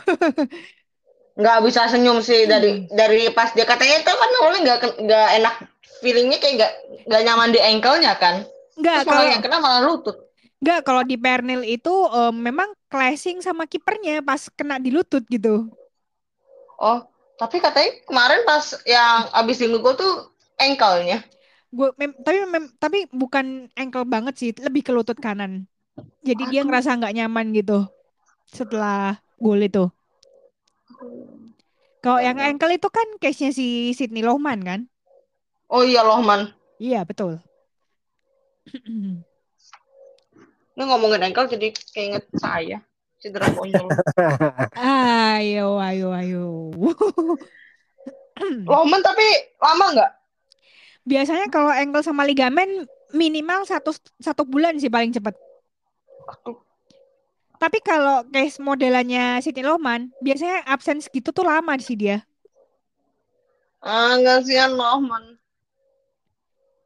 [1.40, 5.54] nggak bisa senyum sih dari dari pas dia katanya itu kan awalnya nggak nggak enak
[6.02, 6.72] feelingnya kayak nggak
[7.08, 8.36] nggak nyaman di ankle-nya kan
[8.76, 10.16] malah kalau yang kena malah lutut
[10.60, 15.68] enggak kalau di Pernil itu em, memang clashing sama kipernya pas kena di lutut gitu.
[16.80, 16.98] oh
[17.40, 20.12] tapi katanya kemarin pas yang abis di gol tuh
[20.60, 21.24] ankle-nya
[21.76, 21.88] Gue
[22.26, 23.46] tapi mem- tapi bukan
[23.80, 25.52] ankle banget sih, lebih ke lutut kanan.
[26.20, 26.68] Jadi dia Aduh.
[26.68, 27.88] ngerasa nggak nyaman gitu
[28.46, 29.88] setelah gol itu.
[32.00, 34.80] Kalau yang ankle itu kan case-nya si Sidney Lohman kan?
[35.70, 36.50] oh iya Lohman
[36.80, 37.38] Iya, betul.
[40.76, 42.80] ini ngomongin ankle jadi keinget saya
[43.20, 43.92] cedera konyol
[44.80, 46.72] Ayo, ayo, ayo.
[48.70, 49.26] Lohman tapi
[49.60, 50.10] lama nggak
[51.04, 55.32] Biasanya kalau ankle sama ligamen minimal satu satu bulan sih paling cepat.
[56.28, 56.58] Aduh.
[57.60, 62.24] Tapi kalau case modelannya Sidney Lohman, biasanya absen segitu tuh lama sih dia.
[63.80, 65.24] ah nggak sih Lohman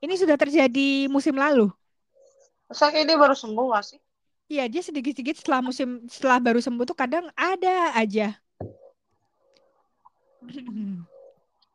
[0.04, 1.72] Ini sudah terjadi musim lalu.
[2.68, 4.00] masa kayak dia baru sembuh nggak sih
[4.44, 8.36] Iya, dia sedikit-sedikit setelah musim setelah baru sembuh tuh kadang ada aja.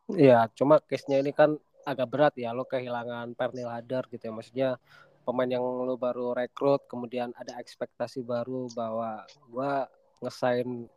[0.09, 4.69] Iya, cuma case-nya ini kan agak berat ya lo kehilangan Pernil Hadar gitu ya maksudnya
[5.29, 9.85] pemain yang lo baru rekrut kemudian ada ekspektasi baru bahwa gua
[10.25, 10.89] ngesain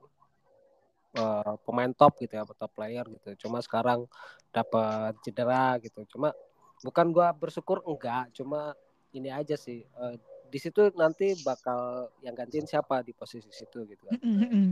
[1.21, 4.09] uh, pemain top gitu ya top player gitu cuma sekarang
[4.49, 6.33] dapat cedera gitu cuma
[6.81, 8.73] bukan gua bersyukur enggak cuma
[9.12, 10.16] ini aja sih uh,
[10.53, 14.21] di situ nanti bakal yang gantiin siapa di posisi situ gitu kan.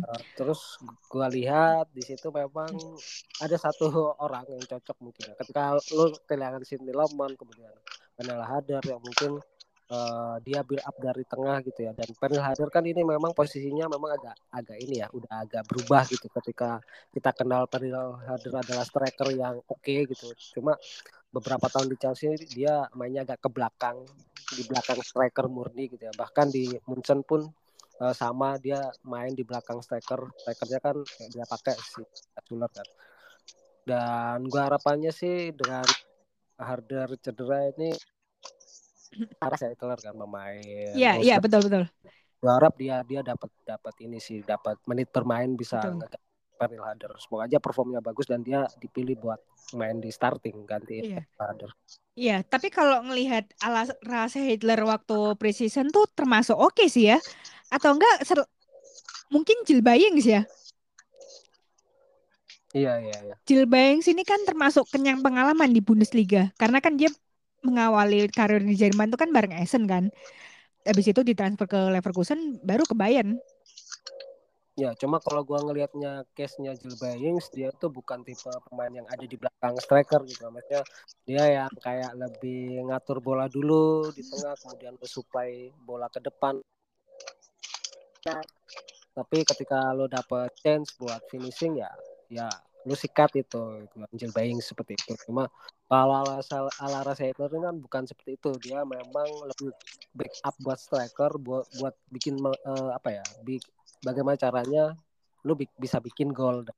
[0.04, 0.76] Uh, terus
[1.08, 2.68] gua lihat di situ memang
[3.40, 5.34] ada satu orang yang cocok mungkin ya.
[5.40, 7.72] Ketika lu kehilangan Sidney Lemon kemudian
[8.12, 9.40] Penela Hadar yang mungkin
[9.90, 11.92] uh, dia build up dari tengah gitu ya.
[11.92, 16.06] Dan Penela Hadar kan ini memang posisinya memang agak agak ini ya udah agak berubah
[16.08, 16.78] gitu ketika
[17.10, 20.30] kita kenal Penela Hadar adalah striker yang oke okay, gitu.
[20.56, 20.78] Cuma
[21.30, 24.02] beberapa tahun di Chelsea dia mainnya agak ke belakang
[24.50, 26.14] di belakang striker murni gitu ya.
[26.14, 27.46] Bahkan di Munchen pun
[28.00, 30.30] uh, sama dia main di belakang striker.
[30.38, 30.96] Strikernya kan
[31.34, 32.02] dia pakai si
[32.46, 32.86] Suler kan.
[33.80, 35.82] Dan gua harapannya sih dengan
[36.60, 37.96] Harder cedera ini
[39.40, 40.62] arah saya kelar kan pemain
[40.94, 41.84] iya iya betul betul
[42.40, 45.80] gua harap dia dia dapat dapat ini sih dapat menit bermain bisa
[46.60, 49.40] Pernil Harder semoga aja performnya bagus dan dia dipilih buat
[49.72, 51.24] main di starting ganti iya.
[51.40, 51.72] Harder
[52.20, 57.18] Iya, tapi kalau ngelihat alas rasa Hitler waktu preseason tuh termasuk oke okay sih ya.
[57.72, 58.44] Atau enggak ser
[59.32, 60.44] mungkin Jill Bayings ya?
[62.76, 63.34] Iya, iya, iya.
[63.48, 67.08] Jill Bayings ini kan termasuk kenyang pengalaman di Bundesliga karena kan dia
[67.60, 70.08] mengawali karir di Jerman itu kan bareng Essen kan.
[70.84, 73.36] Habis itu ditransfer ke Leverkusen baru ke Bayern.
[74.80, 79.26] Ya, cuma kalau gua ngelihatnya case-nya Jill Bayings, dia tuh bukan tipe pemain yang ada
[79.28, 80.48] di belakang striker gitu.
[80.48, 80.82] Maksudnya
[81.28, 86.64] dia yang kayak lebih ngatur bola dulu di tengah, kemudian supply bola ke depan.
[89.10, 91.92] Tapi ketika lo dapet chance buat finishing ya,
[92.32, 92.48] ya
[92.88, 93.84] lu sikat itu
[94.16, 95.12] Jill Bayings seperti itu.
[95.28, 95.48] Cuma
[95.90, 96.40] kalau ala
[96.80, 98.50] ala Sailor kan bukan seperti itu.
[98.62, 99.74] Dia memang lebih
[100.16, 103.60] backup buat striker, buat buat bikin uh, apa ya, big,
[104.00, 104.96] bagaimana caranya
[105.44, 106.68] lu bi bisa bikin gol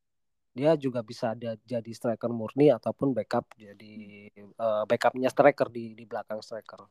[0.52, 4.28] dia juga bisa ada jadi striker murni ataupun backup jadi
[4.60, 6.84] uh, backupnya striker di di belakang striker.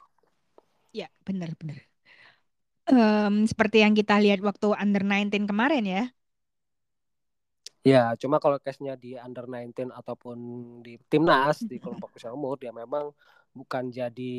[0.91, 1.77] Ya benar benar.
[2.89, 6.03] Um, seperti yang kita lihat waktu under 19 kemarin ya.
[7.81, 10.37] Ya, cuma kalau case-nya di under 19 ataupun
[10.85, 13.09] di timnas di kelompok usia umur dia memang
[13.51, 14.35] bukan jadi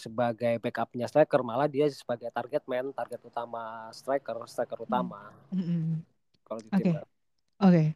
[0.00, 6.00] sebagai backupnya striker malah dia sebagai target man target utama striker striker utama mm-hmm.
[6.40, 6.92] kalau di okay.
[6.96, 7.04] oke
[7.60, 7.86] okay.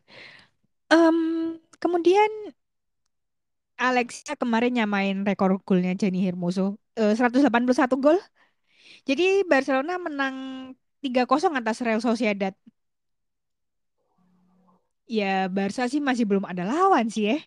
[0.93, 2.53] um, kemudian
[3.81, 7.49] Alexia kemarin nyamain rekor golnya Jenny Hermoso uh, 181
[7.97, 8.21] gol
[9.09, 10.37] jadi Barcelona menang
[11.01, 11.25] 3-0
[11.57, 12.53] atas Real Sociedad
[15.11, 17.39] ya Barca sih masih belum ada lawan sih ya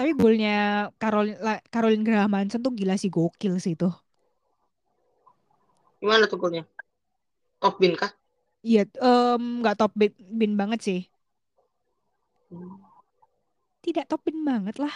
[0.00, 1.36] tapi golnya Caroline
[1.68, 3.84] Caroline Graham Hansen tuh gila sih gokil sih itu.
[6.00, 6.64] Gimana tuh golnya?
[7.60, 8.08] Top bin kah?
[8.64, 11.00] Iya, um, nggak top bin, bin banget sih.
[12.48, 12.80] Hmm.
[13.84, 14.94] Tidak top bin banget lah.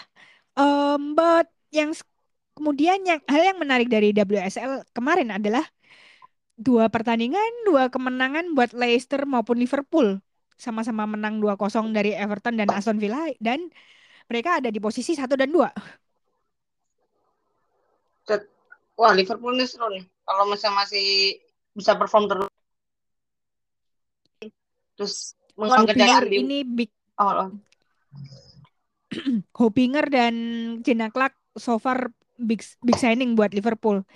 [0.56, 1.92] Um, but yang
[2.56, 5.68] kemudian yang hal yang menarik dari WSL kemarin adalah
[6.54, 10.22] dua pertandingan, dua kemenangan buat Leicester maupun Liverpool.
[10.54, 13.66] Sama-sama menang 2-0 dari Everton dan Aston Villa dan
[14.30, 15.68] mereka ada di posisi satu dan dua.
[18.94, 20.06] Wah Liverpool ini seru nih.
[20.24, 21.36] Kalau misalnya masih
[21.74, 22.50] bisa perform terus,
[24.94, 25.14] terus
[25.58, 26.90] mengerjakan ini big.
[27.18, 27.50] Oh, oh.
[29.58, 30.34] Hopinger dan
[30.82, 34.06] Jenna Clark so far big big signing buat Liverpool.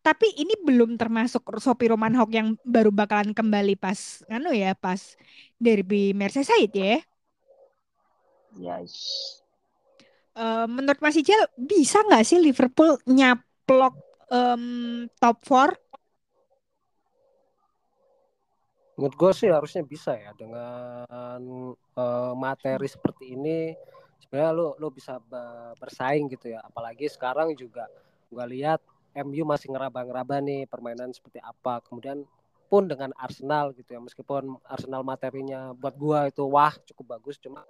[0.00, 5.16] Tapi ini belum termasuk Sopi Romanhok yang baru bakalan kembali pas anu ya pas
[5.60, 6.96] derby Merseyside ya.
[8.56, 8.94] Yes.
[10.32, 13.92] Uh, menurut Mas Ijal bisa nggak sih Liverpool nyaplok
[14.32, 15.76] um, top 4?
[18.96, 23.72] Menurut gue sih harusnya bisa ya dengan uh, materi seperti ini
[24.20, 25.16] sebenarnya lo lo bisa
[25.80, 27.88] bersaing gitu ya apalagi sekarang juga
[28.28, 28.78] gue lihat
[29.14, 31.82] MU masih ngeraba-ngeraba nih permainan seperti apa.
[31.82, 32.22] Kemudian
[32.70, 37.66] pun dengan Arsenal gitu ya meskipun Arsenal materinya buat gua itu wah cukup bagus cuma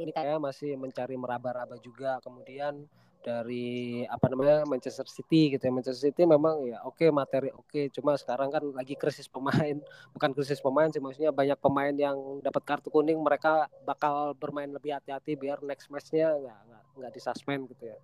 [0.00, 2.16] ini saya masih mencari meraba-raba juga.
[2.24, 2.88] Kemudian
[3.22, 5.70] dari apa namanya Manchester City gitu ya.
[5.70, 7.84] Manchester City memang ya oke okay, materi oke okay.
[7.92, 9.78] cuma sekarang kan lagi krisis pemain.
[10.16, 14.96] Bukan krisis pemain sih maksudnya banyak pemain yang dapat kartu kuning mereka bakal bermain lebih
[14.96, 17.98] hati-hati biar next matchnya nggak nggak nggak disuspend gitu ya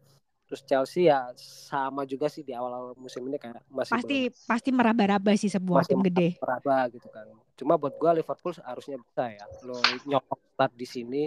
[0.49, 4.71] terus Chelsea ya sama juga sih di awal-awal musim ini kayak masih pasti belum, pasti
[4.73, 9.45] meraba-raba sih sebuah tim gede meraba gitu kan cuma buat gua Liverpool harusnya bisa ya
[9.69, 9.77] lo
[10.09, 11.23] nyokok start di sini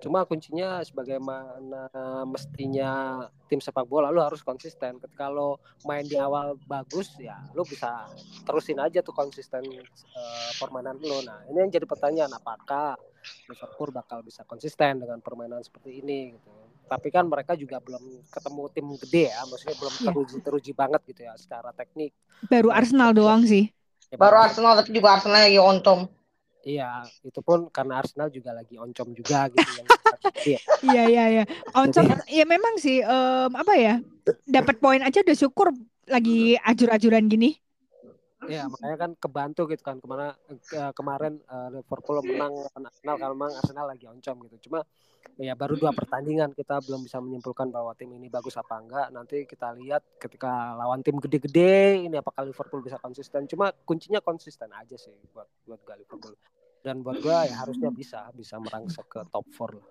[0.00, 1.90] Cuma kuncinya sebagaimana
[2.24, 4.96] mestinya tim sepak bola lu harus konsisten.
[5.02, 8.08] Ketika lo main di awal bagus ya lu bisa
[8.46, 11.20] terusin aja tuh konsisten uh, permainan lo.
[11.26, 12.96] Nah, ini yang jadi pertanyaan apakah
[13.50, 16.52] Liverpool bakal bisa konsisten dengan permainan seperti ini gitu.
[16.92, 20.04] Tapi kan mereka juga belum ketemu tim gede ya, maksudnya belum yeah.
[20.12, 22.12] teruji teruji banget gitu ya secara teknik.
[22.52, 23.72] Baru Arsenal doang sih.
[24.12, 26.04] Ya, baru Arsenal tapi juga Arsenal lagi ontom.
[26.62, 29.88] Iya, itu pun karena Arsenal juga lagi oncom juga gitu yang
[30.92, 31.44] Iya iya iya.
[31.74, 33.94] Oncom ya memang sih um, apa ya?
[34.46, 35.72] Dapat poin aja udah syukur
[36.06, 37.56] lagi ajur-ajuran gini.
[38.50, 40.34] Iya, makanya kan kebantu gitu kan ke mana
[40.66, 44.56] ke, kemarin uh, Liverpool menang Arsenal kalau memang Arsenal lagi oncom gitu.
[44.68, 44.82] Cuma
[45.38, 49.06] ya baru dua pertandingan kita belum bisa menyimpulkan bahwa tim ini bagus apa enggak.
[49.14, 53.46] Nanti kita lihat ketika lawan tim gede-gede ini apakah Liverpool bisa konsisten.
[53.46, 56.34] Cuma kuncinya konsisten aja sih buat buat gak Liverpool.
[56.82, 59.86] Dan buat gua ya harusnya bisa bisa merangsek ke top 4 lah.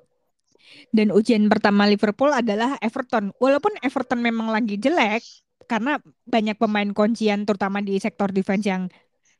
[0.91, 3.31] Dan ujian pertama Liverpool adalah Everton.
[3.39, 5.23] Walaupun Everton memang lagi jelek,
[5.71, 5.91] karena
[6.27, 8.83] banyak pemain kuncian terutama di sektor defense yang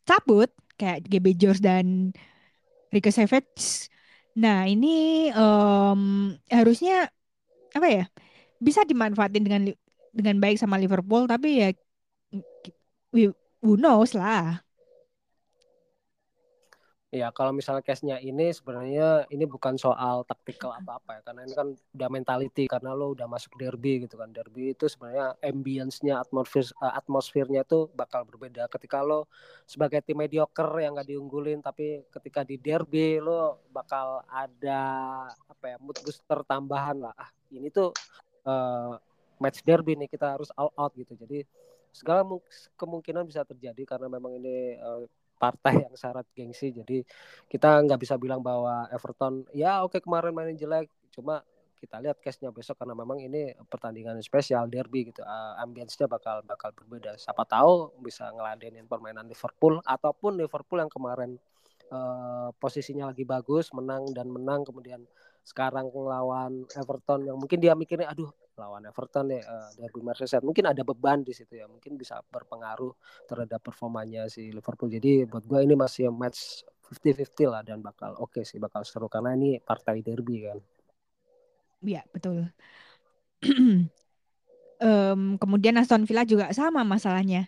[0.08, 0.48] cabut
[0.80, 2.15] kayak GB George dan
[2.94, 3.91] Rico Savage.
[4.39, 7.12] Nah ini um, harusnya
[7.76, 8.06] apa ya
[8.63, 9.62] bisa dimanfaatin dengan
[10.15, 11.70] dengan baik sama Liverpool tapi ya
[13.63, 14.63] who knows lah.
[17.12, 21.67] Ya, kalau misalnya case-nya ini sebenarnya ini bukan soal taktikal apa-apa ya, karena ini kan
[21.76, 24.32] udah mentality karena lo udah masuk derby gitu kan.
[24.32, 29.28] Derby itu sebenarnya ambience-nya, atmosfer uh, atmosfernya itu bakal berbeda ketika lo
[29.67, 34.82] sebagai tim mediocre yang gak diunggulin tapi ketika di derby lo bakal ada
[35.52, 37.12] apa ya, mood booster tambahan lah.
[37.19, 37.91] Ah, ini tuh
[38.47, 38.95] uh,
[39.36, 41.12] match derby nih kita harus all out gitu.
[41.19, 41.43] Jadi
[41.91, 42.24] segala
[42.80, 45.04] kemungkinan bisa terjadi karena memang ini uh,
[45.41, 46.69] partai yang syarat gengsi.
[46.69, 47.01] Jadi
[47.49, 50.86] kita nggak bisa bilang bahwa Everton ya oke okay, kemarin mainin jelek.
[51.10, 51.41] Cuma
[51.82, 55.25] kita lihat case-nya besok karena memang ini pertandingan spesial derby gitu.
[55.25, 57.17] Uh, ambience-nya bakal bakal berbeda.
[57.17, 61.41] Siapa tahu bisa ngeladenin permainan Liverpool ataupun Liverpool yang kemarin
[61.89, 65.01] uh, posisinya lagi bagus menang dan menang kemudian
[65.41, 68.30] sekarang ngelawan Everton yang mungkin dia mikirnya aduh
[68.62, 72.93] lawan Everton ya uh, derby Merseyside mungkin ada beban di situ ya mungkin bisa berpengaruh
[73.26, 74.93] terhadap performanya si Liverpool.
[74.93, 79.10] Jadi buat gue ini masih match 50-50 lah dan bakal oke okay sih bakal seru.
[79.10, 80.62] Karena ini partai derby kan.
[81.82, 82.45] Iya betul.
[84.82, 87.45] Um, kemudian Aston Villa juga sama masalahnya.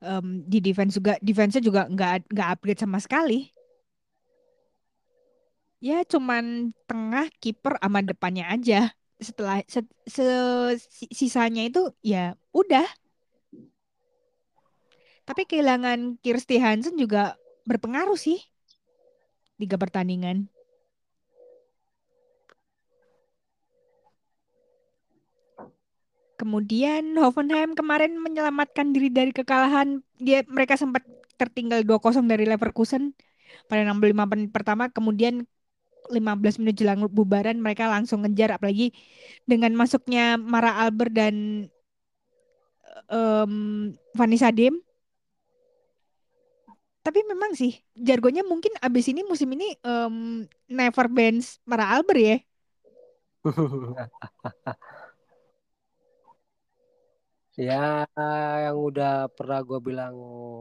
[0.00, 3.52] Um, di defense juga defense-nya juga nggak nggak upgrade sama sekali.
[5.84, 10.24] Ya cuman tengah kiper sama depannya aja setelah se, se,
[11.08, 12.84] sisanya itu ya udah
[15.26, 17.34] tapi kehilangan Kirsti Hansen juga
[17.66, 18.38] berpengaruh sih
[19.56, 20.52] tiga pertandingan
[26.36, 30.04] Kemudian Hoffenheim kemarin menyelamatkan diri dari kekalahan.
[30.20, 31.00] Dia mereka sempat
[31.40, 33.16] tertinggal 2-0 dari Leverkusen
[33.72, 34.92] pada 65 menit pertama.
[34.92, 35.48] Kemudian
[36.08, 38.94] 15 menit jelang bubaran mereka langsung ngejar apalagi
[39.44, 41.66] dengan masuknya Mara Albert dan
[43.10, 44.78] um, Vanessa Dim
[47.06, 52.36] tapi memang sih jargonnya mungkin abis ini musim ini um, never bands Mara Albert ya
[57.56, 58.04] Ya,
[58.68, 60.12] yang udah pernah gue bilang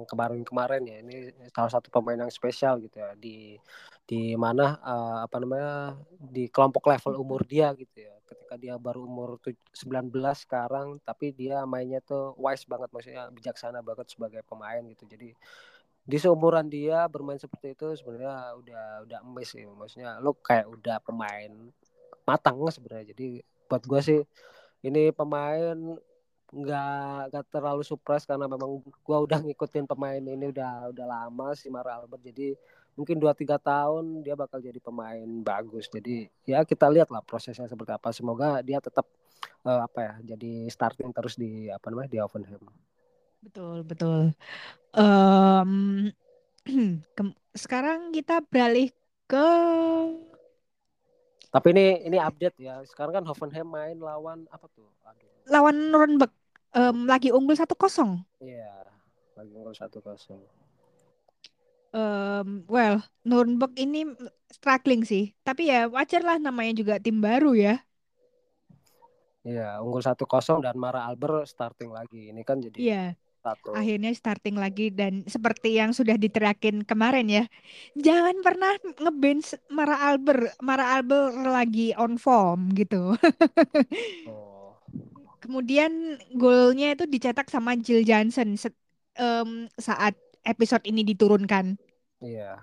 [0.08, 3.60] kemarin-kemarin ya, ini salah satu pemain yang spesial gitu ya di
[4.08, 8.16] di mana uh, apa namanya di kelompok level umur dia gitu ya.
[8.24, 9.44] Ketika dia baru umur
[9.76, 15.04] 19 sekarang, tapi dia mainnya tuh wise banget, maksudnya bijaksana banget sebagai pemain gitu.
[15.04, 15.36] Jadi
[16.06, 21.04] di seumuran dia bermain seperti itu sebenarnya udah udah emes sih, maksudnya lo kayak udah
[21.04, 21.52] pemain
[22.24, 23.12] matang sebenarnya.
[23.12, 24.20] Jadi buat gue sih
[24.88, 25.76] ini pemain
[26.54, 31.68] nggak nggak terlalu surprise karena memang gua udah ngikutin pemain ini udah udah lama si
[31.70, 32.22] Mara Albert.
[32.22, 32.54] Jadi
[32.96, 35.90] mungkin dua tiga tahun dia bakal jadi pemain bagus.
[35.90, 38.10] Jadi ya kita lihat lah prosesnya seperti apa.
[38.14, 39.06] Semoga dia tetap
[39.66, 42.62] uh, apa ya jadi starting terus di apa namanya di Hoffenheim.
[43.46, 44.34] Betul betul.
[44.96, 46.10] Um,
[47.64, 48.90] sekarang kita beralih
[49.26, 49.50] ke
[51.56, 55.32] tapi ini ini update ya sekarang kan Hoffenheim main lawan apa tuh Aduh.
[55.48, 56.36] lawan Nuremberg
[56.76, 58.20] um, lagi unggul satu kosong.
[58.44, 58.84] Iya,
[59.40, 60.44] lagi unggul satu kosong.
[61.96, 64.04] Um, well, Nuremberg ini
[64.52, 67.80] struggling sih, tapi ya wajar lah namanya juga tim baru ya.
[69.48, 72.36] Iya, unggul satu kosong dan Mara Albert starting lagi.
[72.36, 73.04] Ini kan jadi Iya.
[73.46, 73.78] Satu.
[73.78, 77.44] akhirnya starting lagi dan seperti yang sudah diteriakin kemarin ya
[77.94, 83.14] jangan pernah ngeband Mara Albert Mara Albert lagi on form gitu
[84.26, 84.74] Oh.
[85.38, 88.58] kemudian golnya itu dicetak sama Jill Johnson
[89.14, 91.78] em, saat episode ini diturunkan
[92.18, 92.58] Iya.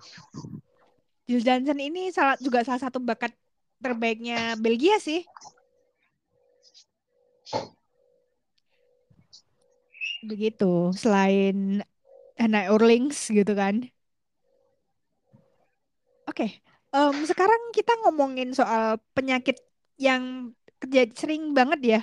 [1.30, 3.30] Jill Johnson ini salah juga salah satu bakat
[3.78, 5.22] terbaiknya Belgia sih
[10.23, 11.83] begitu selain
[12.39, 13.87] Hannah Orlings gitu kan.
[16.27, 16.62] Oke
[16.93, 19.59] em, sekarang kita ngomongin soal penyakit
[19.97, 22.01] yang kerja sering banget ya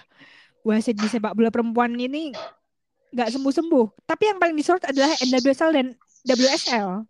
[0.65, 2.33] wasit di sepak bola perempuan ini
[3.09, 4.05] nggak sembuh-sembuh.
[4.05, 5.87] Tapi yang paling disorot adalah NWSL dan
[6.29, 7.09] WSL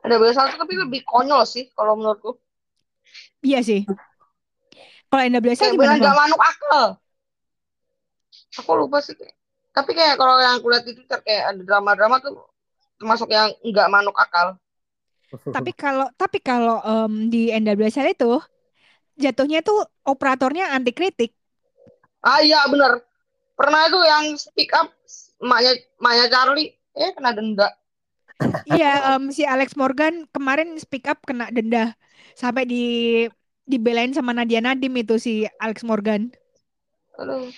[0.00, 2.40] Ada biasa tapi lebih konyol sih kalau menurutku.
[3.44, 3.84] iya sih.
[5.12, 6.86] Kalau NWSL Kayak gimana gak manuk akal.
[8.58, 9.14] Aku lupa sih.
[9.14, 9.36] kayak-
[9.70, 12.34] Tapi kayak kalau yang aku lihat itu kayak ada drama-drama tuh
[12.98, 14.58] termasuk yang nggak manuk akal.
[15.54, 18.42] Tapi kalau tapi kalau em, di NWSL itu
[19.14, 21.30] jatuhnya tuh operatornya anti kritik.
[22.24, 23.00] Ah iya bener.
[23.58, 24.88] Pernah itu yang speak up
[25.40, 27.68] emaknya emaknya Charlie eh kena denda.
[28.70, 31.92] Iya, em, si Alex Morgan kemarin speak up kena denda
[32.38, 32.82] sampai di
[33.70, 36.32] dibelain sama Nadia Nadim itu si Alex Morgan.
[37.20, 37.52] Aduh.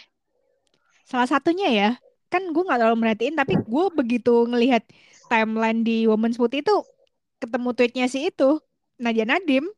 [1.06, 1.90] Salah satunya ya,
[2.32, 4.82] kan gue nggak terlalu merhatiin tapi gue begitu ngelihat
[5.28, 6.76] timeline di Women's Putih itu
[7.42, 8.58] ketemu tweetnya si itu
[8.96, 9.68] Nadia Nadim.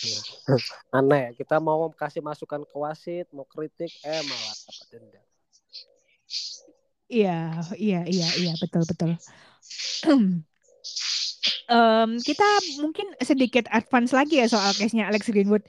[0.96, 5.20] Aneh, ya, kita mau kasih masukan ke wasit, mau kritik, eh malah dapat denda.
[7.10, 7.38] Iya,
[7.76, 9.10] iya, iya, iya, betul, betul.
[11.70, 12.48] Em, kita
[12.82, 15.62] mungkin sedikit advance lagi ya soal case-nya Alex Greenwood.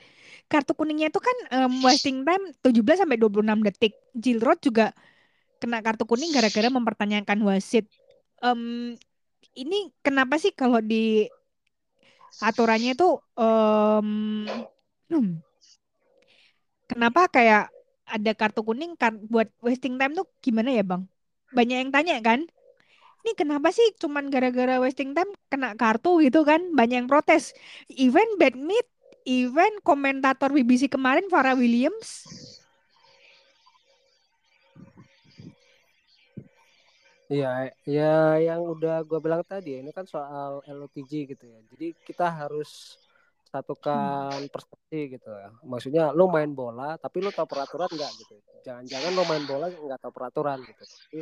[0.51, 3.93] Kartu kuningnya itu kan em, wasting time 17 sampai 26 detik.
[4.11, 4.91] Jill Roth juga
[5.61, 7.85] kena kartu kuning gara-gara mempertanyakan wasit.
[8.43, 8.93] Em,
[9.55, 11.27] ini kenapa sih kalau di
[12.41, 14.07] aturannya itu em,
[15.09, 15.29] hmm,
[16.89, 17.71] kenapa kayak
[18.15, 21.07] ada kartu kuning kar- buat wasting time tuh gimana ya, Bang?
[21.55, 22.39] Banyak yang tanya kan?
[23.23, 26.61] Ini kenapa sih cuman gara-gara wasting time kena kartu gitu kan?
[26.75, 27.55] Banyak yang protes.
[27.87, 28.87] Even badmit,
[29.25, 32.25] even komentator BBC kemarin Farah Williams.
[37.31, 41.59] Iya, ya yang udah gue bilang tadi, ini kan soal LOTG gitu ya.
[41.71, 42.99] Jadi kita harus
[43.47, 45.47] satukan persepsi gitu ya.
[45.63, 48.35] Maksudnya lu main bola, tapi lu tahu peraturan nggak gitu.
[48.67, 50.83] Jangan-jangan lu main bola nggak tahu peraturan gitu.
[50.83, 51.21] Jadi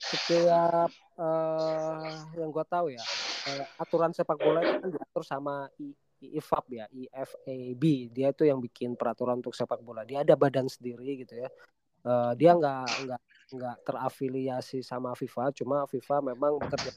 [0.00, 0.90] setiap
[1.20, 3.04] eh, yang gue tahu ya,
[3.52, 5.68] eh, aturan sepak bola itu kan diatur sama
[6.38, 7.82] IFAB ya, IFAB.
[8.14, 10.06] Dia itu yang bikin peraturan untuk sepak bola.
[10.06, 11.50] Dia ada badan sendiri gitu ya.
[12.02, 13.20] Eh, dia nggak nggak
[13.54, 16.90] nggak terafiliasi sama FIFA, cuma FIFA memang bekerja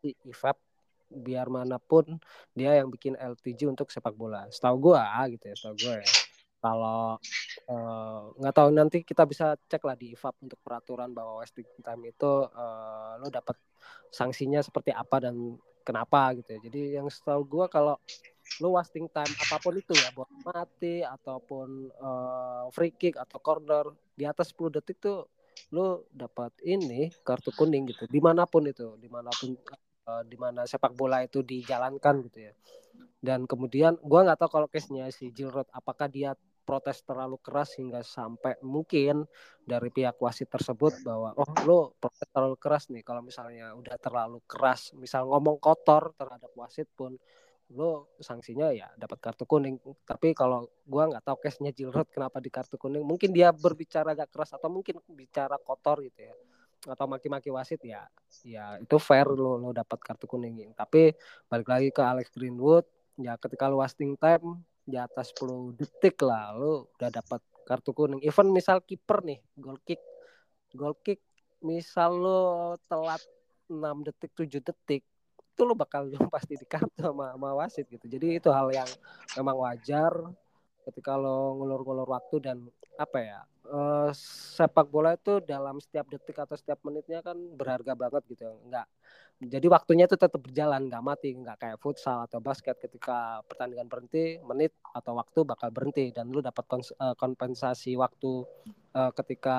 [0.00, 0.56] di IFAB
[1.08, 2.04] biar mana pun
[2.56, 4.48] dia yang bikin LTG untuk sepak bola.
[4.48, 6.08] Setahu gua gitu ya, setahu gua ya.
[6.64, 7.02] Kalau
[7.68, 12.08] eh, nggak tahu nanti kita bisa cek lah di IFAB untuk peraturan bahwa wasting time
[12.08, 13.56] itu eh, lo dapat
[14.08, 16.60] sanksinya seperti apa dan kenapa gitu ya.
[16.72, 18.00] Jadi yang setahu gua kalau
[18.58, 23.86] lo wasting time apa pun itu ya, buat mati ataupun eh, free kick atau corner
[24.18, 25.28] di atas 10 detik tuh
[25.70, 29.54] lu dapat ini kartu kuning gitu di mana pun itu di mana pun
[30.10, 32.52] eh, di mana sepak bola itu dijalankan gitu ya.
[33.18, 36.38] Dan kemudian gua nggak tahu kalau case nya si Jill Roth apakah dia
[36.68, 39.24] protes terlalu keras hingga sampai mungkin
[39.64, 44.44] dari pihak wasit tersebut bahwa oh lo protes terlalu keras nih kalau misalnya udah terlalu
[44.44, 47.16] keras misal ngomong kotor terhadap wasit pun
[47.68, 49.76] lo sanksinya ya dapat kartu kuning.
[50.08, 53.52] Tapi kalau gua nggak tahu case nya Jill Roth kenapa di kartu kuning mungkin dia
[53.52, 56.34] berbicara agak keras atau mungkin bicara kotor gitu ya
[56.86, 58.06] atau maki-maki wasit ya
[58.46, 60.72] ya itu fair lo lo dapat kartu kuning.
[60.72, 61.12] Tapi
[61.50, 62.88] balik lagi ke Alex Greenwood
[63.20, 68.24] ya ketika lo wasting time di atas 10 detik lah lo udah dapat kartu kuning.
[68.24, 70.00] Even misal kiper nih goal kick
[70.72, 71.20] goal kick
[71.60, 72.40] misal lo
[72.88, 73.20] telat
[73.68, 75.04] 6 detik 7 detik
[75.58, 78.06] itu lo bakal pasti di kartu sama, sama wasit gitu.
[78.06, 78.86] Jadi itu hal yang
[79.34, 80.14] memang wajar
[80.86, 82.58] ketika lo ngulur-ngulur waktu dan
[82.96, 84.10] apa ya eh,
[84.54, 88.46] sepak bola itu dalam setiap detik atau setiap menitnya kan berharga banget gitu.
[88.70, 88.86] Nggak
[89.38, 92.78] jadi waktunya itu tetap berjalan nggak mati nggak kayak futsal atau basket.
[92.78, 98.46] Ketika pertandingan berhenti menit atau waktu bakal berhenti dan lu dapat eh, kompensasi waktu
[98.94, 99.58] eh, ketika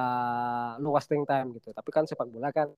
[0.80, 1.76] lu wasting time gitu.
[1.76, 2.72] Tapi kan sepak bola kan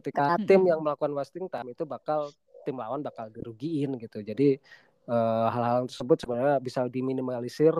[0.00, 2.28] ketika tim yang melakukan wasting time itu bakal
[2.66, 4.20] tim lawan bakal dirugiin gitu.
[4.20, 4.60] Jadi
[5.08, 7.72] eh, hal-hal tersebut sebenarnya bisa diminimalisir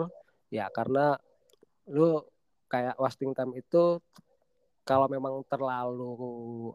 [0.47, 1.19] ya karena
[1.91, 2.23] lu
[2.71, 3.99] kayak wasting time itu
[4.87, 6.15] kalau memang terlalu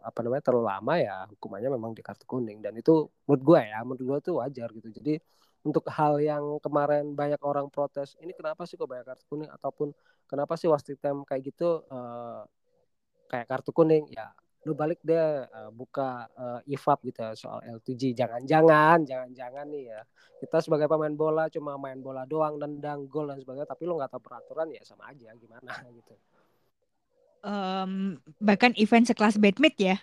[0.05, 2.61] apa namanya terlalu lama ya hukumannya memang di kartu kuning.
[2.61, 4.89] Dan itu menurut gue ya menurut gue tuh wajar gitu.
[4.93, 5.17] Jadi
[5.65, 9.49] untuk hal yang kemarin banyak orang protes ini kenapa sih kok banyak kartu kuning?
[9.49, 9.97] ataupun
[10.29, 12.45] kenapa sih wasting time kayak gitu uh,
[13.33, 14.05] kayak kartu kuning?
[14.13, 19.91] Ya lu balik deh uh, buka uh, IFAB gitu ya, soal LTG jangan-jangan jangan-jangan nih
[19.91, 20.01] ya.
[20.39, 24.11] Kita sebagai pemain bola cuma main bola doang nendang gol dan sebagainya tapi lu nggak
[24.11, 26.15] tahu peraturan ya sama aja gimana gitu.
[27.43, 29.97] Um, bahkan event sekelas badminton ya.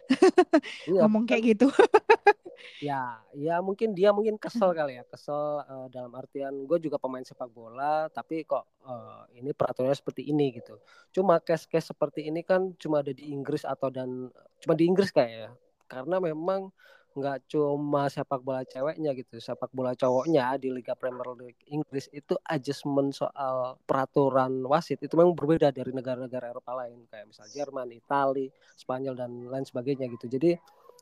[0.84, 1.72] Iya, ngomong kayak gitu
[2.80, 7.24] ya ya mungkin dia mungkin kesel kali ya kesel uh, dalam artian gue juga pemain
[7.24, 10.80] sepak bola tapi kok uh, ini peraturannya seperti ini gitu.
[11.12, 14.32] Cuma case-case seperti ini kan cuma ada di Inggris atau dan
[14.64, 15.49] cuma di Inggris kayak ya
[15.89, 16.70] karena memang
[17.10, 22.38] nggak cuma sepak bola ceweknya gitu sepak bola cowoknya di Liga Premier League Inggris itu
[22.45, 28.53] adjustment soal peraturan wasit itu memang berbeda dari negara-negara Eropa lain kayak misal Jerman, Italia,
[28.78, 30.30] Spanyol dan lain sebagainya gitu.
[30.30, 30.53] Jadi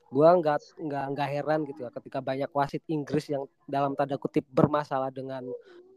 [0.07, 4.47] gua nggak nggak nggak heran gitu ya ketika banyak wasit Inggris yang dalam tanda kutip
[4.47, 5.43] bermasalah dengan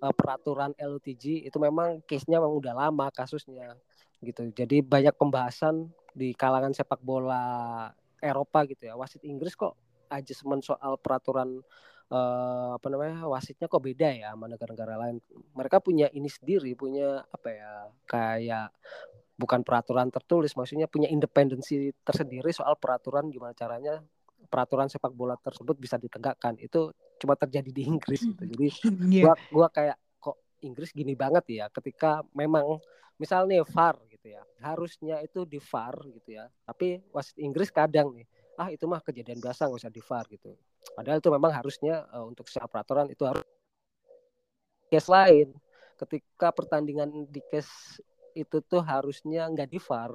[0.03, 3.77] uh, peraturan LTG itu memang case-nya memang udah lama kasusnya
[4.21, 4.53] gitu.
[4.53, 7.89] Jadi banyak pembahasan di kalangan sepak bola
[8.21, 8.95] Eropa gitu ya.
[8.99, 9.77] Wasit Inggris kok
[10.11, 11.63] adjustment soal peraturan
[12.11, 15.17] uh, apa namanya wasitnya kok beda ya sama negara-negara lain.
[15.57, 17.73] Mereka punya ini sendiri punya apa ya
[18.05, 18.69] kayak
[19.41, 24.05] bukan peraturan tertulis maksudnya punya independensi tersendiri soal peraturan gimana caranya
[24.51, 26.57] peraturan sepak bola tersebut bisa ditegakkan.
[26.61, 28.45] Itu cuma terjadi di Inggris gitu.
[28.45, 28.69] Jadi
[29.23, 29.33] yeah.
[29.33, 31.67] gua gua kayak kok Inggris gini banget ya?
[31.69, 32.81] Ketika memang
[33.21, 36.45] misalnya VAR gitu ya harusnya itu di VAR gitu ya.
[36.65, 38.29] Tapi wasit Inggris kadang nih
[38.61, 40.53] ah itu mah kejadian biasa nggak usah di VAR gitu.
[40.93, 43.45] Padahal itu memang harusnya uh, untuk secara peraturan itu harus
[44.93, 45.49] case lain.
[45.97, 48.01] Ketika pertandingan di case
[48.35, 50.13] itu tuh harusnya nggak di VAR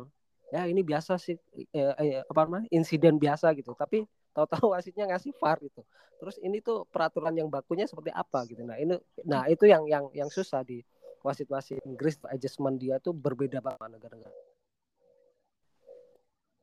[0.53, 1.35] ya ini biasa sih
[1.73, 3.73] eh, eh, apa namanya insiden biasa gitu.
[3.73, 4.05] Tapi
[4.35, 5.81] tahu-tahu wasitnya ngasih VAR gitu.
[6.15, 8.61] Terus ini tuh peraturan yang bakunya seperti apa gitu.
[8.63, 8.95] Nah ini
[9.25, 10.79] nah itu yang yang yang susah di
[11.25, 14.35] wasit-wasit Inggris adjustment dia tuh berbeda banget negara-negara.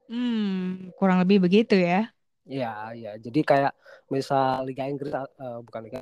[0.09, 2.09] Hmm kurang lebih begitu ya.
[2.47, 3.73] Ya ya jadi kayak
[4.11, 6.01] misal Liga Inggris uh, bukan Liga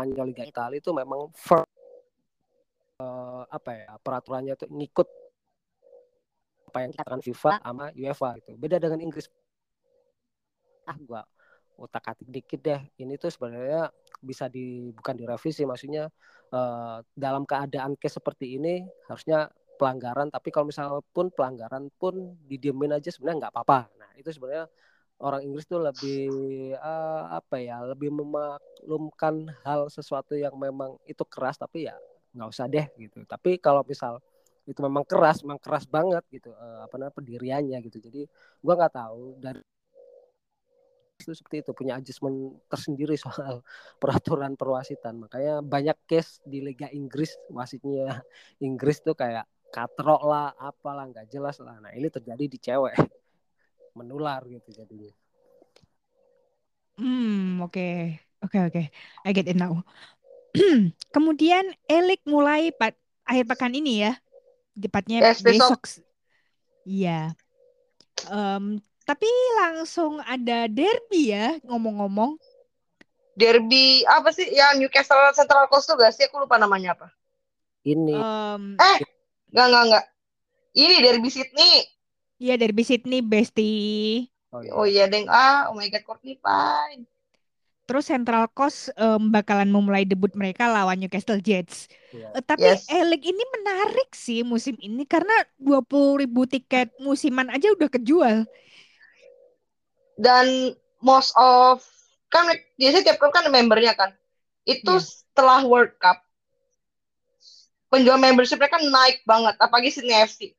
[0.00, 1.68] hanya Liga Italia itu memang firm
[3.02, 5.08] uh, apa ya peraturannya tuh ngikut
[6.72, 8.56] apa yang dikatakan FIFA sama UEFA gitu.
[8.56, 9.28] Beda dengan Inggris.
[10.88, 11.22] Ah gua
[11.76, 12.80] otak atik dikit deh.
[12.96, 13.90] Ini tuh sebenarnya
[14.22, 16.06] bisa di bukan direvisi maksudnya
[16.54, 22.94] uh, dalam keadaan case seperti ini harusnya pelanggaran tapi kalau misalnya pun pelanggaran pun didiemin
[22.94, 23.90] aja sebenarnya nggak apa-apa.
[23.98, 24.70] Nah, itu sebenarnya
[25.22, 26.30] orang Inggris tuh lebih
[26.78, 31.94] uh, apa ya lebih memaklumkan hal sesuatu yang memang itu keras tapi ya
[32.32, 33.24] nggak usah deh gitu.
[33.28, 34.18] Tapi kalau misal
[34.62, 37.98] itu memang keras memang keras banget gitu uh, apa namanya pendiriannya gitu.
[37.98, 38.20] Jadi
[38.62, 39.60] gua nggak tahu dari
[41.22, 43.62] itu seperti itu punya adjustment tersendiri soal
[44.02, 45.22] peraturan perwasitan.
[45.22, 48.22] Makanya banyak case di Liga Inggris wasitnya
[48.66, 51.78] Inggris tuh kayak katrok lah apalah nggak jelas lah.
[51.78, 52.98] Nah ini terjadi di cewek
[53.98, 55.12] menular gitu jadinya.
[56.98, 57.72] Hmm oke.
[57.72, 58.20] Okay.
[58.42, 58.72] oke okay, oke.
[58.74, 58.86] Okay.
[59.24, 59.86] I get it now
[61.14, 62.92] Kemudian Elik mulai pad
[63.24, 64.12] akhir pekan ini ya,
[64.76, 65.80] tepatnya yes, besok.
[66.82, 67.32] Iya.
[68.28, 69.26] Um, tapi
[69.58, 72.36] langsung ada derby ya ngomong-ngomong.
[73.32, 76.28] Derby apa sih yang Newcastle Central Coast tuh gak sih?
[76.28, 77.08] Aku lupa namanya apa.
[77.82, 78.14] Ini.
[78.14, 78.98] Um, eh,
[79.50, 80.04] nggak nggak nggak.
[80.76, 81.74] Ini derby Sydney.
[82.42, 83.72] Iya derby Sydney, Besti.
[84.52, 85.30] Oh iya, oh, iya deng.
[85.32, 87.08] Ah, oh my God, Courtney Pine.
[87.92, 91.92] Terus Central Coast um, bakalan memulai debut mereka lawan Newcastle Jets.
[92.08, 92.32] Yeah.
[92.32, 92.88] Uh, tapi yes.
[92.88, 98.48] Elik ini menarik sih musim ini karena 20 ribu tiket musiman aja udah kejual.
[100.16, 100.72] Dan
[101.04, 101.84] most of
[102.32, 102.48] kan
[102.80, 104.16] biasanya tiap klub kan membernya kan.
[104.64, 105.04] Itu yeah.
[105.04, 106.24] setelah World Cup
[107.92, 110.56] penjual membership mereka naik banget apalagi Sydney FC.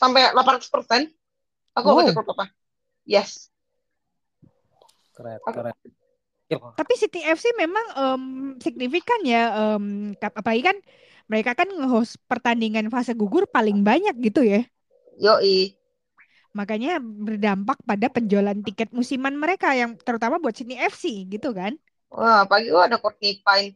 [0.00, 1.12] Sampai 800 persen.
[1.76, 2.00] Aku oh.
[2.00, 2.48] baca klub apa?
[3.04, 3.52] Yes
[5.16, 5.74] keren keren.
[6.46, 8.24] Tapi City FC memang um,
[8.62, 10.78] signifikan ya um, apalagi kan
[11.26, 14.62] mereka kan nge-host pertandingan fase gugur paling banyak gitu ya.
[15.18, 15.74] Yoi.
[16.54, 21.74] Makanya berdampak pada penjualan tiket musiman mereka yang terutama buat Sydney FC gitu kan.
[22.14, 23.74] Wah pagi gua ada Courtney Pine.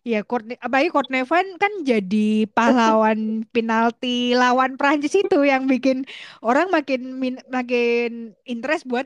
[0.00, 6.08] Ya, Courtney, apalagi Courtney Van kan jadi pahlawan penalti lawan Prancis itu yang bikin
[6.40, 7.20] orang makin
[7.52, 9.04] makin interest buat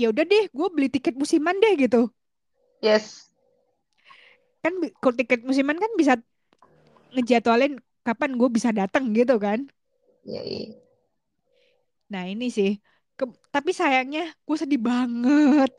[0.00, 1.98] ya udah deh gue beli tiket musiman deh gitu
[2.82, 3.30] yes
[4.62, 6.12] kan kalau tiket musiman kan bisa
[7.14, 7.72] ngejadwalin
[8.06, 9.58] kapan gue bisa datang gitu kan.
[10.24, 10.74] Ya, iya.
[12.12, 12.70] Nah ini sih,
[13.18, 15.70] Ke- tapi sayangnya gue sedih banget.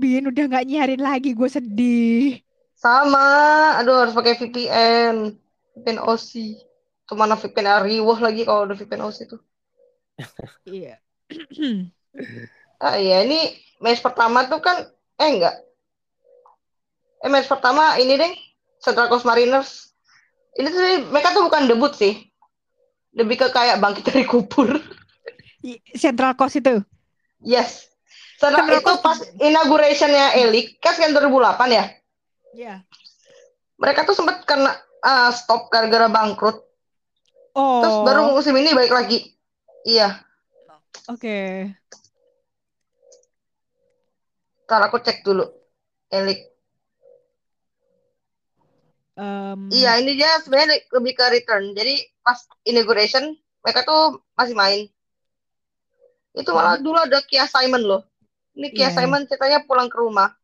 [0.00, 2.38] Bin udah nggak nyiarin lagi, gue sedih.
[2.82, 3.26] Sama,
[3.78, 5.16] aduh harus pakai VPN.
[5.74, 6.30] VPN OC.
[7.06, 9.40] Tuh mana VPN Ariwah lagi kalau udah VPN OC tuh.
[10.64, 11.00] Iya.
[12.78, 14.86] Ah iya, ini match pertama tuh kan,
[15.18, 15.54] eh enggak.
[17.22, 18.32] Eh match pertama ini deh,
[18.78, 19.90] Central Coast Mariners.
[20.54, 22.14] Ini tuh mereka tuh bukan debut sih.
[23.14, 24.78] Lebih ke kayak bangkit dari kubur.
[25.98, 26.78] Central Coast itu.
[27.42, 27.90] Yes.
[28.38, 31.84] Central, Central itu Coast- pas inaugurationnya Elik, kan sekian 2008 ya.
[32.54, 32.74] Iya.
[33.78, 36.62] Mereka tuh sempat kena ah, stop gara-gara bangkrut.
[37.58, 37.82] Oh.
[37.82, 39.34] Terus baru musim ini balik lagi.
[39.82, 40.22] Iya,
[41.08, 41.70] Oke.
[44.68, 45.48] Ntar aku cek dulu.
[46.12, 46.44] Elik.
[49.16, 51.72] Em, Iya, ini dia sebenarnya lebih ke return.
[51.72, 52.36] Jadi pas
[52.68, 53.32] inauguration
[53.64, 54.86] mereka tuh masih main.
[56.36, 58.04] Itu malah dulu ada Kia Simon loh.
[58.54, 58.94] Ini Kia Iya.
[58.94, 60.36] Simon ceritanya pulang ke rumah.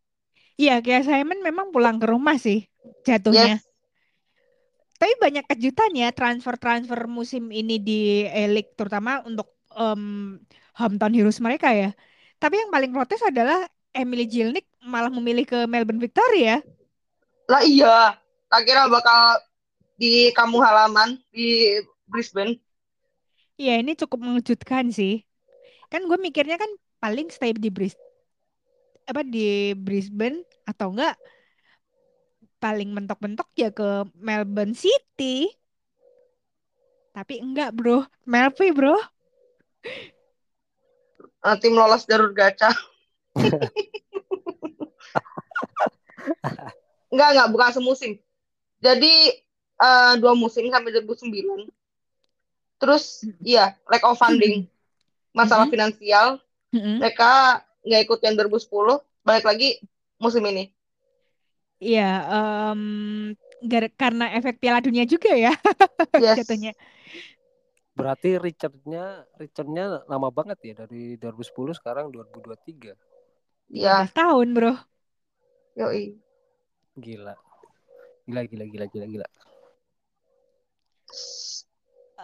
[0.57, 2.67] Iya, kayak Simon memang pulang ke rumah sih
[3.05, 3.61] jatuhnya.
[3.61, 3.63] Yes.
[4.99, 10.39] Tapi banyak kejutan ya transfer-transfer musim ini di Elik terutama untuk em,
[10.79, 11.91] hometown heroes mereka ya.
[12.39, 16.59] Tapi yang paling protes adalah Emily Jilnik malah memilih ke Melbourne Victory ya.
[17.47, 18.19] Lah iya,
[18.51, 19.39] tak kira bakal
[19.95, 21.79] di kampung halaman di
[22.11, 22.59] Brisbane.
[23.55, 25.23] Iya, ini cukup mengejutkan sih.
[25.89, 26.69] Kan gue mikirnya kan
[26.99, 27.95] paling stay di Bris
[29.05, 31.17] apa di Brisbane atau enggak
[32.57, 35.53] paling mentok-mentok ya ke Melbourne City.
[37.13, 38.09] Tapi enggak, Bro.
[38.25, 38.97] Melvi, Bro.
[41.45, 42.73] Eh, tim lolos jalur gacha.
[47.11, 48.13] Enggak, enggak, bukan semusim.
[48.79, 49.15] Jadi
[49.75, 51.67] eh, dua musim sampai 2009.
[52.79, 54.67] Terus iya, lack of funding.
[55.35, 55.73] Masalah Mhm.
[55.73, 56.27] finansial,
[56.71, 57.03] Mm-mm.
[57.03, 59.83] mereka nggak ikut yang 2010, balik lagi
[60.17, 60.71] musim ini.
[61.83, 62.11] Iya,
[62.71, 62.83] em,
[63.61, 65.51] gara- karena efek Piala Dunia juga ya
[66.23, 66.39] Yes.
[66.39, 66.71] jatuhnya.
[67.95, 72.95] Berarti Richardnya Richardnya lama banget ya dari 2010 sekarang 2023.
[73.71, 74.75] Iya, 13 tahun, Bro.
[75.75, 76.15] yoi.
[76.99, 77.35] Gila.
[78.25, 79.27] Gila gila gila gila gila.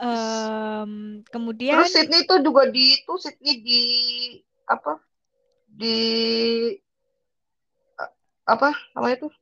[0.01, 3.82] Em, kemudian Terus Sydney itu juga di itu Sydney di
[4.64, 4.97] apa?
[5.68, 5.99] Di
[8.49, 9.32] apa namanya tuh?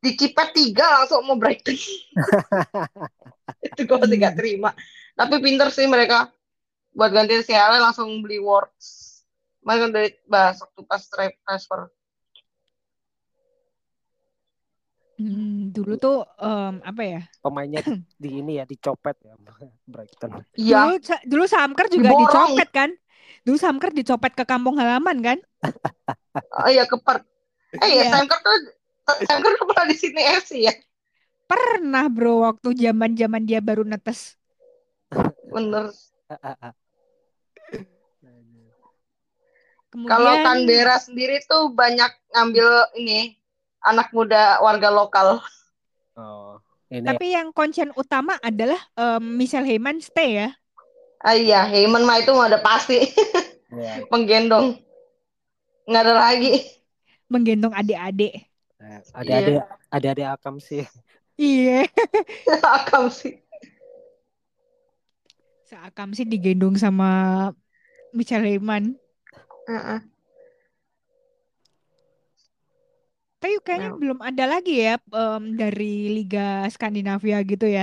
[0.00, 1.76] Di Cipet tiga langsung mau Brighton.
[3.66, 4.70] itu gue masih gak terima.
[5.12, 6.32] Tapi pinter sih mereka
[6.96, 9.05] buat gantiin si langsung beli Words.
[9.66, 11.90] Mereka dari bahas waktu pas tra- transfer.
[15.18, 17.20] hmm, dulu tuh em, apa ya?
[17.42, 17.80] Pemainnya
[18.18, 19.34] di, ini ya dicopet ya
[19.86, 20.30] Brighton.
[20.54, 20.94] Iya, Dulu
[21.26, 22.90] dulu Samker juga dicopet kan?
[23.42, 25.38] Dulu Samker dicopet ke kampung halaman kan?
[26.62, 27.26] oh, iya ke Perth.
[27.82, 28.08] Eh Iya.
[28.08, 28.56] ya, Sam Kerr tuh
[29.26, 30.74] Sam Kerr pernah di Sydney FC ya.
[31.46, 34.34] Pernah, Bro, waktu zaman-zaman dia baru netes.
[35.50, 35.90] Bener.
[39.96, 43.32] Kemudian Kalau Canberra sendiri tuh banyak ngambil ini
[43.80, 45.40] anak muda warga lokal.
[46.12, 46.60] Oh,
[46.92, 50.48] ini tapi yang konsen utama adalah em, Michelle Heyman stay ya.
[51.24, 53.08] Ah iya, Heyman mah itu udah pasti
[53.72, 54.76] ya, menggendong.
[55.88, 56.52] Nggak ada lagi.
[57.32, 58.52] Menggendong adik-adik.
[58.76, 59.52] ya, ada-ada
[59.88, 60.84] ada-ada akam sih.
[61.40, 61.88] Iya.
[62.80, 63.40] Akam sih.
[65.64, 67.08] Seakam sih digendong sama
[68.12, 69.05] Michelle Heyman.
[69.66, 70.00] Heeh.
[73.40, 73.98] Tapi kayaknya Nah.
[74.00, 75.84] belum ada lagi ya em, dari
[76.16, 76.40] Liga
[76.74, 77.82] Skandinavia gitu ya.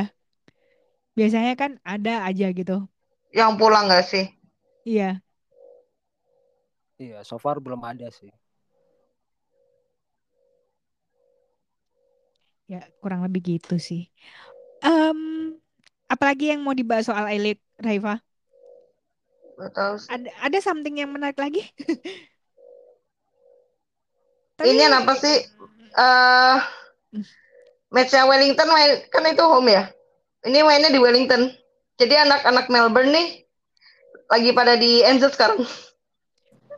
[1.17, 2.73] Biasanya kan ada aja gitu.
[3.37, 4.25] Yang pulang nggak sih?
[4.85, 5.21] Iya.
[7.03, 8.31] Iya, so far belum ada sih.
[12.71, 14.01] Ya, kurang lebih gitu sih.
[14.85, 15.19] Em,
[16.13, 18.13] apalagi yang mau dibahas soal Elite, Raifa?
[19.57, 20.09] Sih.
[20.09, 21.63] Ada ada something yang menarik lagi?
[24.63, 25.37] Ini apa sih?
[25.93, 26.57] Eh
[27.93, 29.83] matchnya Wellington main kan itu home ya.
[30.43, 31.53] Ini mainnya di Wellington.
[31.99, 33.27] Jadi anak-anak Melbourne nih
[34.31, 35.61] lagi pada di NZ sekarang.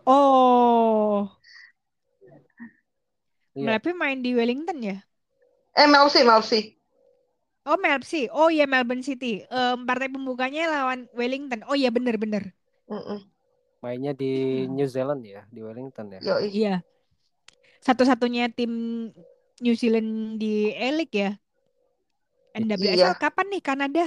[0.08, 1.32] Oh,
[3.56, 3.80] Iya.
[3.80, 4.98] Melpi main di Wellington ya?
[5.76, 6.60] Eh Melsi, Melsi.
[7.66, 8.22] Oh, Melpsi.
[8.40, 9.42] Oh iya, Melbourne City.
[9.50, 11.66] Em, partai pembukanya lawan Wellington.
[11.70, 12.54] Oh iya, bener-bener.
[12.86, 13.20] Mm-mm.
[13.82, 16.20] Mainnya di New Zealand ya, di Wellington ya.
[16.42, 16.76] Iya.
[17.82, 18.74] Satu-satunya tim
[19.62, 21.32] New Zealand di Elite ya.
[22.56, 24.06] NWSL kapan nih Kanada?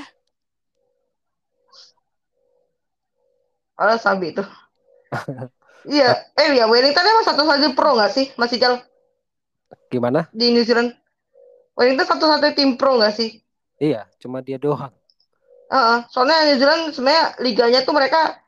[3.79, 4.43] Oh, Sabi itu.
[5.95, 8.26] iya, eh ya Wellington emang satu-satu pro nggak sih?
[8.35, 8.83] Masih jalan
[9.89, 10.26] Gimana?
[10.35, 10.91] di New Zealand?
[11.79, 13.39] Wellington satu-satu tim pro nggak sih?
[13.79, 14.91] Iya, cuma dia doang.
[15.70, 18.43] Heeh, soalnya New Zealand sebenarnya liganya tuh mereka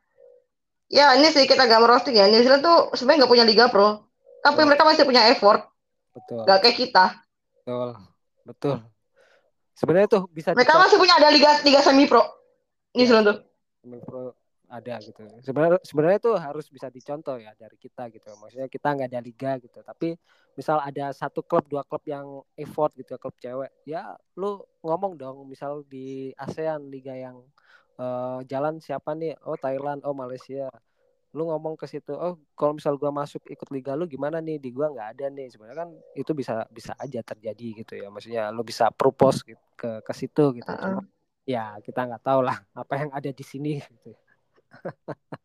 [0.90, 2.26] ya ini sih kita agak merosting ya.
[2.26, 4.02] New Zealand tuh sebenarnya nggak punya liga pro,
[4.42, 4.66] tapi Betul.
[4.66, 5.70] mereka masih punya effort,
[6.10, 6.42] Betul.
[6.44, 7.04] nggak kayak kita.
[7.62, 7.88] Betul.
[8.42, 8.76] Betul.
[9.78, 12.26] Sebenarnya tuh bisa Mereka masih punya ada liga liga semi pro.
[12.92, 13.38] New Zealand tuh.
[14.02, 14.34] Pro
[14.70, 15.26] ada gitu.
[15.42, 18.30] Sebenarnya sebenarnya tuh harus bisa dicontoh ya dari kita gitu.
[18.38, 20.14] Maksudnya kita nggak ada liga gitu, tapi
[20.54, 25.42] misal ada satu klub dua klub yang effort gitu klub cewek, ya lu ngomong dong
[25.50, 27.42] misal di ASEAN liga yang
[28.00, 29.36] eh, jalan siapa nih?
[29.44, 30.72] Oh Thailand, oh Malaysia.
[31.30, 34.58] Lu ngomong ke situ, oh kalau misal gua masuk ikut liga lu gimana nih?
[34.58, 35.46] Di gua nggak ada nih.
[35.52, 38.08] Sebenarnya kan itu bisa bisa aja terjadi gitu ya.
[38.10, 40.66] Maksudnya lu bisa propose gitu, ke ke situ gitu.
[40.66, 40.96] Heeh.
[40.96, 41.04] Cuma
[41.46, 44.10] ya kita nggak tahu lah apa yang ada di sini gitu.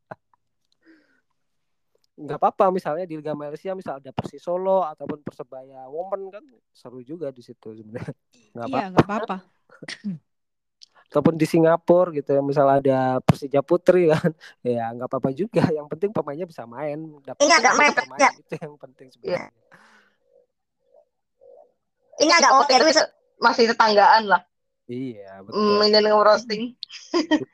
[2.15, 7.03] nggak apa-apa misalnya di Liga Malaysia misal ada Persis Solo ataupun Persebaya Women kan seru
[7.03, 8.15] juga di situ sebenarnya
[8.55, 9.37] nggak apa Iya, nggak apa-apa.
[11.09, 14.31] ataupun di Singapura gitu ya misal ada Persija Putri kan
[14.65, 18.31] ya nggak apa-apa juga yang penting pemainnya bisa main dapat Ini agak mepet, pemain ya.
[18.35, 19.51] itu yang penting sebenarnya
[22.15, 23.11] Ini agak oke tapi se-
[23.43, 24.41] masih tetanggaan lah.
[24.87, 26.63] iya Mm, betul Mainan roasting.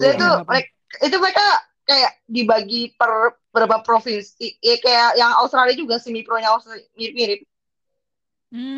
[0.00, 0.16] So, Iya.
[0.16, 0.70] itu mereka
[1.04, 1.46] itu mereka
[1.84, 4.56] kayak dibagi per beberapa provinsi.
[4.64, 7.44] Ya, kayak yang Australia juga semi pro-nya Australia mirip-mirip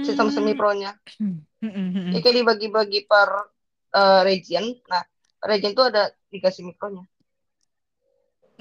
[0.03, 0.35] sistem Hmm.
[0.35, 0.99] semi pro-nya.
[1.17, 2.23] Hmm, hmm, hmm, Ya hmm.
[2.27, 3.52] kayak dibagi-bagi per
[3.93, 4.65] eh, region.
[4.89, 5.03] Nah,
[5.45, 7.05] region itu ada liga semi pro-nya.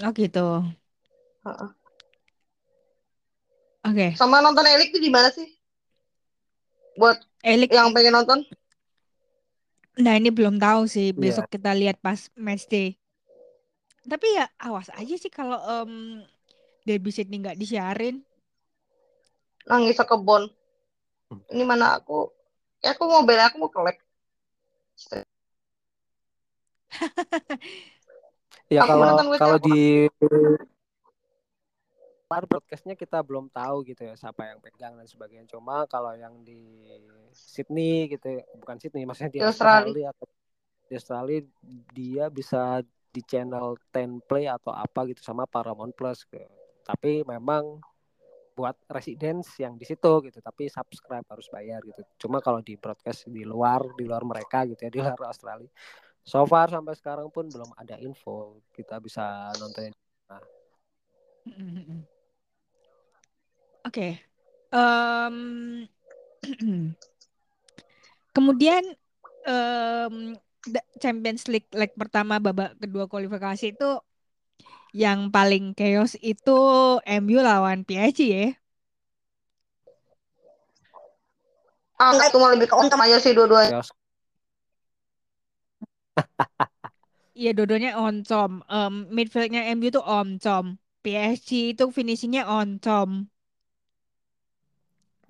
[0.02, 0.66] Oh gitu.
[1.46, 1.70] Heeh.
[3.82, 4.08] Oke.
[4.14, 5.46] Sama nonton Elik itu di mana sih?
[6.98, 7.74] Buat Elik.
[7.74, 8.40] yang pengen nonton?
[10.00, 11.14] Nah ini belum tahu sih.
[11.14, 11.20] Iya.
[11.20, 12.98] Besok kita lihat pas match day.
[14.02, 16.26] Tapi ya awas aja sih kalau em
[16.82, 18.26] Derby Sydney nggak disiarin.
[19.70, 20.50] Nangis ke kebon.
[21.54, 22.34] Ini mana aku?
[22.82, 23.98] Ya aku mau bela aku mau ke lab.
[28.68, 30.08] Ya Aku kalau kalau di
[32.32, 35.52] Bar broadcastnya kita belum tahu gitu ya siapa yang pegang dan sebagainya.
[35.52, 36.88] Cuma kalau yang di
[37.36, 39.84] Sydney gitu, ya, bukan Sydney, maksudnya di Di Australia.
[39.84, 40.26] Australia atau
[40.88, 41.40] di Australia
[41.92, 42.80] dia bisa
[43.12, 46.24] di channel 10 Play atau apa gitu sama Paramount Plus.
[46.24, 46.40] Gitu.
[46.88, 47.84] Tapi memang
[48.52, 52.02] buat residence yang di situ gitu, tapi subscribe harus bayar gitu.
[52.28, 55.72] Cuma kalau di broadcast di luar, di luar mereka gitu ya, di luar Australia.
[56.22, 59.90] So far sampai sekarang pun belum ada info kita bisa nonton
[61.50, 62.06] mm.
[63.90, 64.22] Oke.
[64.72, 65.38] Em,
[68.36, 68.86] kemudian
[69.50, 70.16] em,
[70.70, 73.90] da- Champions League leg pertama babak kedua kualifikasi itu
[74.92, 76.52] yang paling chaos itu
[77.08, 78.46] MU lawan PSG ya.
[82.02, 83.86] Ah, itu mau lebih ke ontem aja sih dua-duanya.
[87.40, 88.52] Iya, dodonya oncom.
[88.76, 90.66] Em, midfieldnya MU tuh oncom.
[91.04, 93.10] PSG itu finishingnya oncom.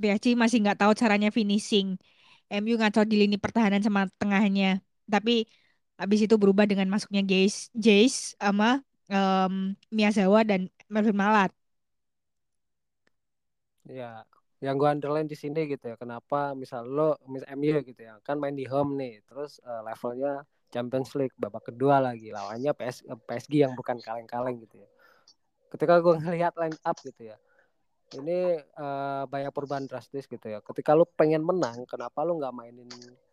[0.02, 1.88] PSG masih nggak tahu caranya finishing.
[2.62, 4.66] MU ngaco di lini pertahanan sama tengahnya.
[5.14, 5.32] Tapi
[6.02, 8.82] habis itu berubah dengan masuknya Jace, Jace sama
[9.12, 9.54] em,
[9.96, 10.62] Miyazawa dan
[10.94, 11.52] Melvin Malat.
[13.90, 14.24] Ya,
[14.66, 15.96] yang gua underline di sini gitu ya.
[15.98, 20.46] Kenapa misal lo mis MU gitu ya, kan main di home nih, terus eh, levelnya
[20.74, 24.90] Champions League babak kedua lagi lawannya PS, eh, PSG yang bukan kaleng-kaleng gitu ya.
[25.74, 27.38] Ketika gua ngelihat line up gitu ya,
[28.20, 30.60] ini eh, banyak perubahan drastis gitu ya.
[30.64, 32.90] Ketika lu pengen menang, kenapa lu nggak mainin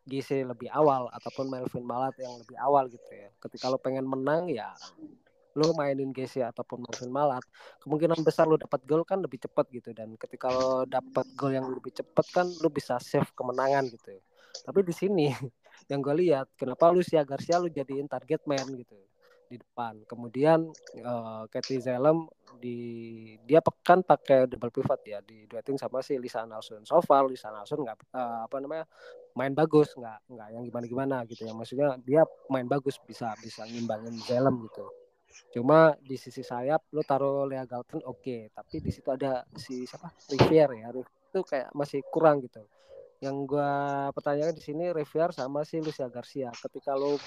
[0.09, 3.29] GC lebih awal ataupun Melvin Malat yang lebih awal gitu ya.
[3.43, 4.73] Ketika lu pengen menang ya
[5.59, 7.43] lu mainin GC ataupun Melvin Malat,
[7.83, 11.67] kemungkinan besar lu dapat gol kan lebih cepat gitu dan ketika lu dapat gol yang
[11.67, 14.15] lebih cepat kan lu bisa save kemenangan gitu.
[14.63, 15.27] Tapi di sini
[15.91, 18.95] yang gue lihat kenapa Lucia Garcia lu jadiin target man gitu
[19.49, 20.05] di depan.
[20.05, 20.69] Kemudian
[21.01, 22.29] eh Katie Zelem
[22.61, 22.77] di
[23.49, 26.85] dia pekan pakai double pivot ya di dueting sama si Lisa Nelson.
[26.85, 28.85] So far Lisa Nelson nggak eh, apa namanya
[29.33, 31.53] main bagus nggak nggak yang gimana gimana gitu ya.
[31.57, 34.85] Maksudnya dia main bagus bisa bisa ngimbangin Zelem gitu.
[35.49, 40.13] Cuma di sisi sayap lu taruh Lea Galton oke, tapi di situ ada si siapa
[40.35, 40.89] Rivier ya.
[40.93, 42.63] Itu kayak masih kurang gitu.
[43.19, 43.71] Yang gua
[44.15, 46.53] pertanyakan di sini Rivier sama si Lucia Garcia.
[46.55, 47.19] Ketika lu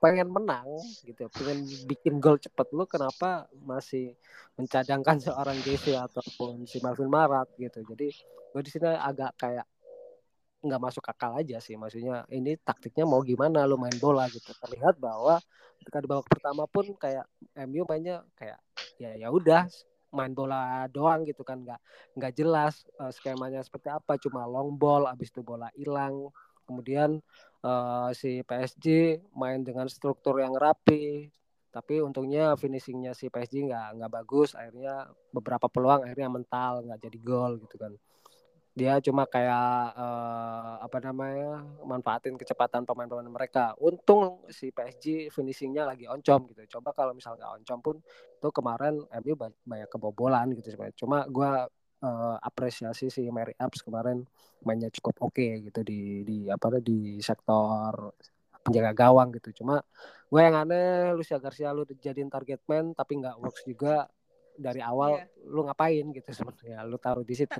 [0.00, 0.68] pengen menang
[1.04, 4.16] gitu, pengen bikin gol cepet lu kenapa masih
[4.56, 7.84] mencadangkan seorang GC ataupun si Marvin Marat gitu.
[7.84, 8.08] Jadi
[8.50, 9.66] gue di sini agak kayak
[10.60, 14.52] nggak masuk akal aja sih maksudnya ini taktiknya mau gimana lu main bola gitu.
[14.52, 15.40] Terlihat bahwa
[15.80, 17.24] ketika di babak pertama pun kayak
[17.64, 18.60] MU mainnya kayak
[19.00, 19.64] ya ya udah
[20.12, 21.80] main bola doang gitu kan nggak
[22.18, 24.20] nggak jelas uh, skemanya seperti apa.
[24.20, 26.28] Cuma long ball abis itu bola hilang.
[26.68, 27.18] Kemudian
[27.64, 31.32] uh, si PSG main dengan struktur yang rapi.
[31.70, 34.52] Tapi untungnya finishingnya si PSG nggak nggak bagus.
[34.52, 37.94] Akhirnya beberapa peluang akhirnya mental nggak jadi gol gitu kan
[38.70, 43.74] dia cuma kayak uh, apa namanya manfaatin kecepatan pemain-pemain mereka.
[43.82, 46.78] Untung si PSG finishingnya lagi oncom gitu.
[46.78, 47.96] Coba kalau misalnya oncom pun
[48.38, 49.34] itu kemarin MU
[49.66, 50.94] banyak kebobolan gitu sebenarnya.
[50.94, 51.50] Cuma gue
[52.06, 54.22] uh, apresiasi si Mary Apps kemarin
[54.62, 58.14] mainnya cukup oke okay, gitu di di apa di sektor
[58.62, 59.64] penjaga gawang gitu.
[59.64, 59.82] Cuma
[60.30, 64.06] gue yang aneh Lucia Garcia lu jadiin target man tapi nggak works juga
[64.54, 65.48] dari awal yeah.
[65.48, 67.58] lu ngapain gitu sebenarnya lu taruh di situ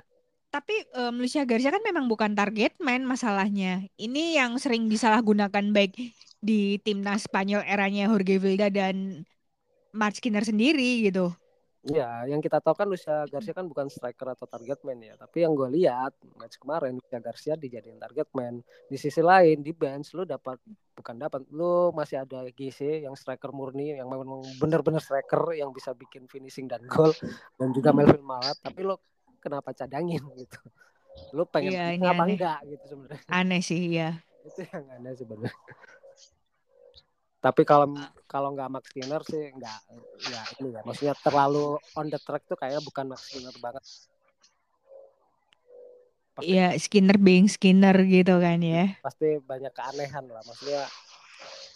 [0.51, 3.87] tapi um, Lucia Garcia kan memang bukan target man masalahnya.
[3.95, 5.95] Ini yang sering disalahgunakan baik
[6.43, 9.23] di timnas Spanyol eranya Jorge Vilda dan
[9.95, 11.31] Mark Skinner sendiri gitu.
[11.81, 15.17] Iya, yang kita tahu kan Lucia Garcia kan bukan striker atau target man ya.
[15.17, 18.61] Tapi yang gue lihat match kemarin Lucia Garcia dijadiin target man.
[18.85, 20.61] Di sisi lain di bench lu dapat
[20.93, 25.97] bukan dapat, lu masih ada GC yang striker murni yang memang benar-benar striker yang bisa
[25.97, 27.09] bikin finishing dan gol
[27.57, 28.61] dan juga Melvin Malat.
[28.61, 28.93] Tapi lu
[29.41, 30.59] kenapa cadangin gitu.
[31.35, 32.35] Lu pengen iya, ini apa aneh.
[32.37, 33.21] enggak gitu sebenarnya.
[33.27, 34.15] Aneh sih ya
[34.47, 35.59] itu yang aneh sebenarnya.
[37.41, 37.89] Tapi kalau
[38.29, 39.79] kalau nggak Max Skinner sih nggak
[40.29, 43.83] ya ini ya maksudnya terlalu on the track tuh kayaknya bukan Max Skinner banget.
[46.41, 48.93] Iya Skinner being Skinner gitu kan ya.
[49.01, 50.85] Pasti banyak keanehan lah maksudnya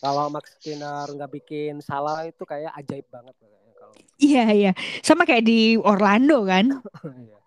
[0.05, 4.71] kalau Max Skinner nggak bikin salah itu kayak ajaib banget kalau iya iya.
[5.01, 6.65] Sama kayak di Orlando kan.
[7.05, 7.44] Iya.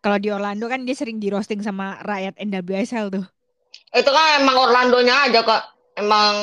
[0.00, 3.24] Kalau di Orlando kan dia sering di roasting sama rakyat NWSL tuh.
[3.92, 5.62] Itu kan emang Orlandonya aja kok.
[6.00, 6.34] Emang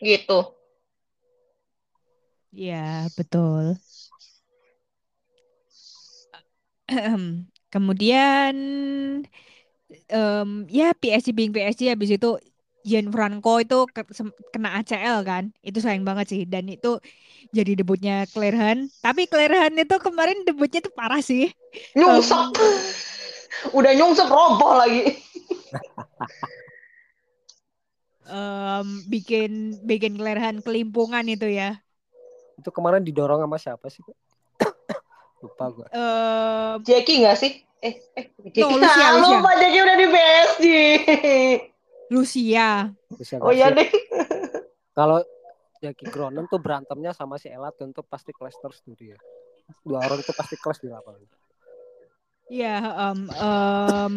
[0.00, 0.52] gitu.
[2.52, 3.78] Iya, betul.
[7.72, 8.54] Kemudian
[10.10, 12.36] um, ya PSG being PSG habis itu
[13.14, 13.86] Franco itu
[14.50, 15.54] kena ACL kan.
[15.62, 16.98] Itu sayang banget sih dan itu
[17.50, 18.78] jadi debutnya Claire Han.
[19.02, 21.50] Tapi Claire Han itu kemarin debutnya tuh parah sih.
[21.98, 22.54] Nyungsep.
[22.54, 25.18] Um, Udah nyungsep roboh lagi.
[28.30, 31.82] um, bikin bikin Claire Han kelimpungan itu ya.
[32.56, 34.02] Itu kemarin didorong sama siapa sih?
[35.42, 35.86] Lupa gue.
[35.90, 37.52] Um, Jackie nggak sih?
[37.80, 38.60] Eh, eh, Jackie.
[38.62, 39.36] No, Lucia, ah, Lucia.
[39.40, 40.66] lupa Jackie udah di PSG.
[42.12, 42.68] Lucia.
[43.10, 43.88] Lucia oh iya deh.
[44.92, 45.24] Kalau
[45.80, 49.16] Jackie Cronin tuh berantemnya sama si Elat tentu pasti cluster tuh dia.
[49.80, 51.22] Dua orang itu pasti kelas di lapangan.
[52.50, 54.16] Iya, um, um,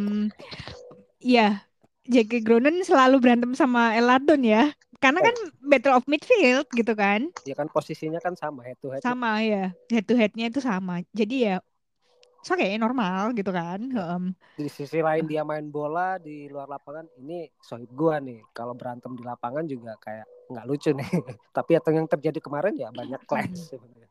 [1.23, 1.63] ya
[2.03, 4.75] Jackie Cronin selalu berantem sama Eladon ya.
[4.99, 5.51] Karena kan oh.
[5.67, 7.27] battle of midfield gitu kan.
[7.43, 9.03] Iya kan posisinya kan sama head to head.
[9.03, 11.03] Sama ya, head to headnya itu sama.
[11.11, 11.63] Jadi ya
[12.43, 13.79] so kayak normal gitu kan.
[13.95, 18.43] Um, di sisi lain dia main bola di luar lapangan ini sohib gua nih.
[18.51, 21.09] Kalau berantem di lapangan juga kayak nggak lucu nih.
[21.57, 24.09] Tapi atau yang terjadi kemarin ya banyak clash sebenarnya.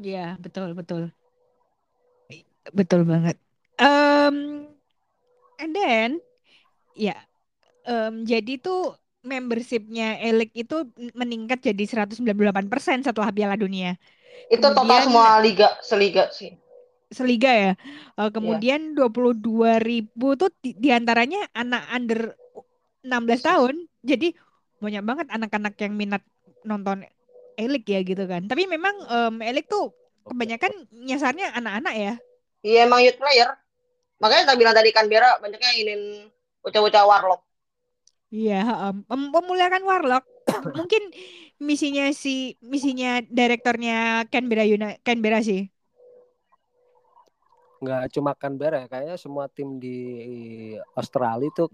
[0.00, 1.02] Iya betul betul
[2.72, 3.36] betul banget.
[3.76, 4.66] Um,
[5.60, 6.18] and then
[6.96, 7.14] ya
[7.84, 10.84] um, jadi tuh membershipnya Elik itu
[11.16, 12.20] meningkat jadi 198%
[13.04, 13.96] setelah Piala Dunia.
[14.52, 16.52] Itu Kemudian, total semua liga seliga sih
[17.14, 17.72] seliga ya.
[18.18, 22.20] Uh, kemudian dua puluh dua ribu tuh di, di antaranya anak under
[23.06, 23.74] 16 tahun.
[24.02, 24.34] Jadi
[24.82, 26.22] banyak banget anak-anak yang minat
[26.64, 27.06] nonton
[27.54, 28.50] Elik ya gitu kan.
[28.50, 29.94] Tapi memang um, Elik tuh
[30.26, 32.14] kebanyakan nyasarnya anak-anak ya.
[32.64, 33.54] Iya emang youth player.
[34.18, 36.00] Makanya tak bilang tadi kan Bera banyaknya ingin
[36.64, 37.42] bocah-bocah warlock.
[38.34, 40.24] Iya, um, memuliakan warlock.
[40.78, 41.14] Mungkin
[41.62, 45.70] misinya si misinya direktornya Canberra United Canberra sih
[47.84, 49.96] nggak cuma Canberra ya kayaknya semua tim di
[50.96, 51.68] Australia tuh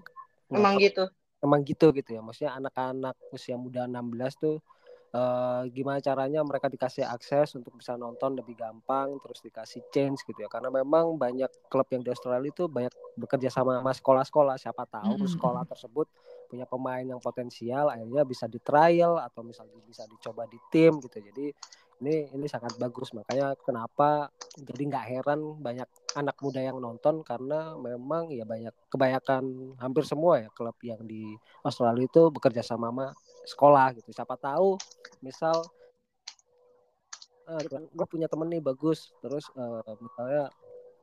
[0.51, 1.07] emang gitu
[1.41, 2.21] emang gitu gitu ya.
[2.21, 4.57] Maksudnya anak-anak usia muda 16 tuh
[5.15, 10.39] uh, gimana caranya mereka dikasih akses untuk bisa nonton lebih gampang terus dikasih change gitu
[10.45, 10.49] ya.
[10.49, 14.55] Karena memang banyak klub yang di Australia itu banyak bekerja sama sama sekolah-sekolah.
[14.61, 16.07] Siapa tahu mm sekolah tersebut
[16.51, 21.23] punya pemain yang potensial akhirnya bisa di trial atau misalnya bisa dicoba di tim gitu.
[21.23, 21.47] Jadi
[22.01, 23.13] ini ini sangat bagus.
[23.15, 25.87] Makanya kenapa jadi nggak heran banyak
[26.19, 31.23] anak muda yang nonton karena memang ya banyak kebanyakan hampir semua ya klub yang di
[31.63, 33.07] Australia itu bekerja sama sama
[33.47, 34.11] sekolah gitu.
[34.11, 34.75] Siapa tahu
[35.23, 35.55] misal
[37.47, 39.15] uh, gue punya temen nih bagus.
[39.23, 40.51] Terus uh, misalnya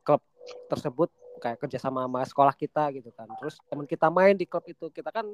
[0.04, 0.20] klub
[0.68, 1.08] tersebut
[1.40, 3.28] kayak kerja sama sama sekolah kita gitu kan.
[3.40, 4.92] Terus teman kita main di klub itu.
[4.92, 5.24] Kita kan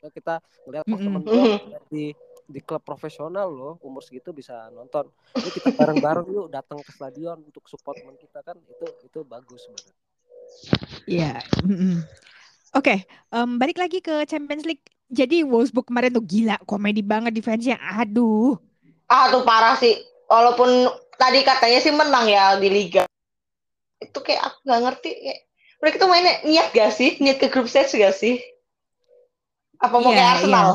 [0.00, 1.44] kita ngeliat oh temen gue
[1.92, 2.04] di
[2.50, 5.06] di klub profesional loh umur segitu bisa nonton
[5.38, 9.70] ini kita bareng-bareng yuk datang ke stadion untuk support teman kita kan itu itu bagus
[9.70, 9.96] sebenarnya
[11.06, 11.38] Iya.
[11.62, 12.02] mm-mm.
[12.70, 13.02] Oke,
[13.34, 14.82] em, balik lagi ke Champions League.
[15.10, 17.78] Jadi Wolfsburg kemarin tuh gila, komedi banget defense-nya.
[17.98, 18.54] Aduh.
[19.10, 19.98] Ah tuh parah sih.
[20.30, 20.86] Walaupun
[21.18, 23.02] tadi katanya sih menang ya di liga.
[23.98, 25.10] Itu kayak aku nggak ngerti.
[25.18, 25.40] Kayak,
[25.80, 27.10] mereka tuh mainnya niat gak sih?
[27.18, 28.38] Niat ke grup stage gak sih?
[29.80, 30.68] Apa mau Iya, kayak Arsenal?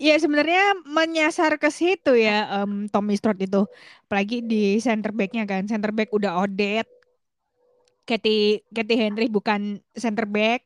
[0.00, 3.68] Ya sebenarnya menyasar ke situ ya em, Tommy Stroud itu.
[4.08, 5.68] Apalagi di center back-nya kan.
[5.68, 6.88] Center back udah Odet.
[8.08, 10.64] Katie, Katie Henry bukan center back.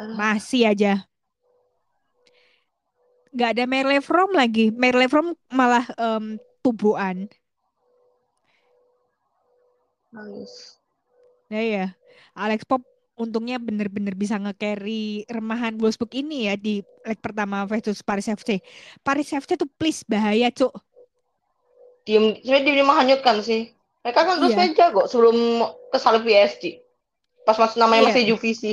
[0.00, 1.06] Aduh, Masih aja.
[3.30, 4.74] Gak ada Merle From lagi.
[4.74, 6.34] Merle From malah em,
[6.66, 7.30] tubuhan.
[10.10, 10.74] nangis.
[11.50, 11.86] Ya ya.
[12.34, 12.82] Alex Pop
[13.20, 18.64] untungnya bener-bener bisa nge-carry remahan Wolfsburg ini ya di leg pertama versus Paris FC.
[19.04, 20.72] Paris FC tuh please bahaya, Cuk.
[22.08, 23.76] Diem, sebenarnya diem menghanyutkan sih.
[24.00, 24.72] Mereka kan terus Iya.
[24.72, 25.36] jago sebelum
[25.92, 26.80] ke salib PSG.
[27.44, 28.08] Pas masuk namanya Iya.
[28.08, 28.72] masih Juvisi.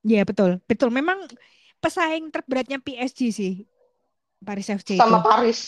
[0.00, 0.60] Iya, betul.
[0.64, 0.88] Betul.
[0.88, 1.28] Memang
[1.78, 3.52] pesaing terberatnya PSG sih.
[4.40, 5.28] Paris FC Sama itu.
[5.28, 5.60] Paris.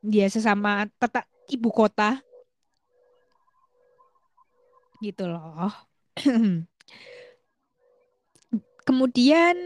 [0.00, 2.20] Dia sesama tata ibu kota.
[5.00, 5.68] Gitu loh.
[8.84, 9.56] Kemudian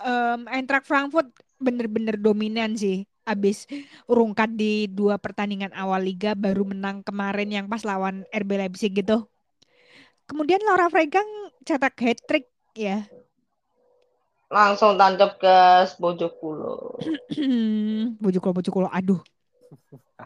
[0.00, 3.04] em, Eintracht Frankfurt bener-bener dominan sih.
[3.28, 3.68] Abis
[4.10, 9.28] rungkat di dua pertandingan awal liga baru menang kemarin yang pas lawan RB Leipzig gitu.
[10.26, 11.26] Kemudian Laura Fregang
[11.66, 13.06] cetak hat-trick ya.
[14.50, 15.56] Langsung tancap ke
[16.02, 16.98] Bojokulo.
[18.22, 19.22] Bojokulo Bojokulo aduh.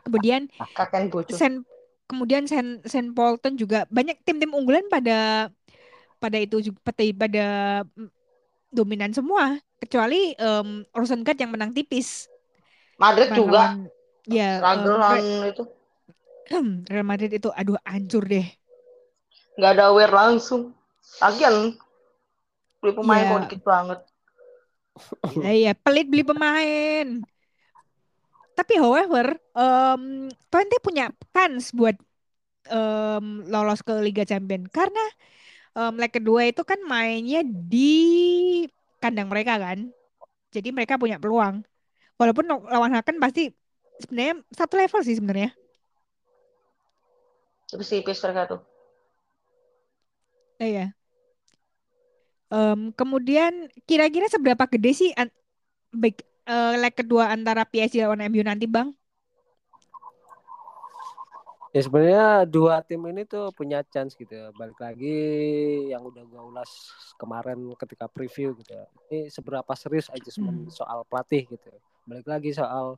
[0.05, 1.32] Kemudian Kakek Bojo.
[1.36, 1.64] Sen
[2.09, 5.48] kemudian Sen Sen Polton juga banyak tim-tim unggulan pada
[6.25, 7.47] pada itu pada, pada
[7.85, 8.09] mm,
[8.72, 12.27] dominan semua kecuali em Rosengard yang menang tipis
[12.97, 13.77] Madrid juga.
[14.25, 15.64] ya Re- itu.
[16.91, 18.47] Real Madrid itu aduh hancur deh
[19.55, 20.75] Nggak ada aware langsung.
[21.22, 21.79] Lagian
[22.83, 23.31] beli pemain Iya.
[23.31, 24.01] kok dikit banget.
[25.43, 27.07] ya ya pelit beli pemain
[28.55, 31.99] tapi however em Twente punya kans buat
[32.70, 35.03] em, lolos ke Liga Champion karena
[35.75, 37.91] em, leg kedua itu kan mainnya di
[39.03, 39.79] kandang mereka kan.
[40.55, 41.62] Jadi mereka punya peluang.
[42.18, 43.51] Walaupun lawan Haken pasti
[44.03, 45.51] sebenarnya satu level sih sebenarnya.
[47.68, 48.61] Tipis-tipis mereka tuh.
[50.62, 50.95] Eh, ya
[52.55, 55.11] Em, kemudian kira-kira seberapa gede sih
[55.91, 58.95] baik eh, leg kedua antara PSG lawan MU nanti bang
[61.75, 64.55] Ya sebenarnya dua tim ini tuh punya chance gitu ya.
[64.55, 65.18] Balik lagi
[65.91, 66.70] yang udah gua ulas
[67.18, 68.87] kemarin ketika preview gitu ya.
[69.11, 70.70] Ini seberapa serius adjustment Hmm.
[70.70, 71.81] soal pelatih gitu ya.
[72.07, 72.95] Balik lagi soal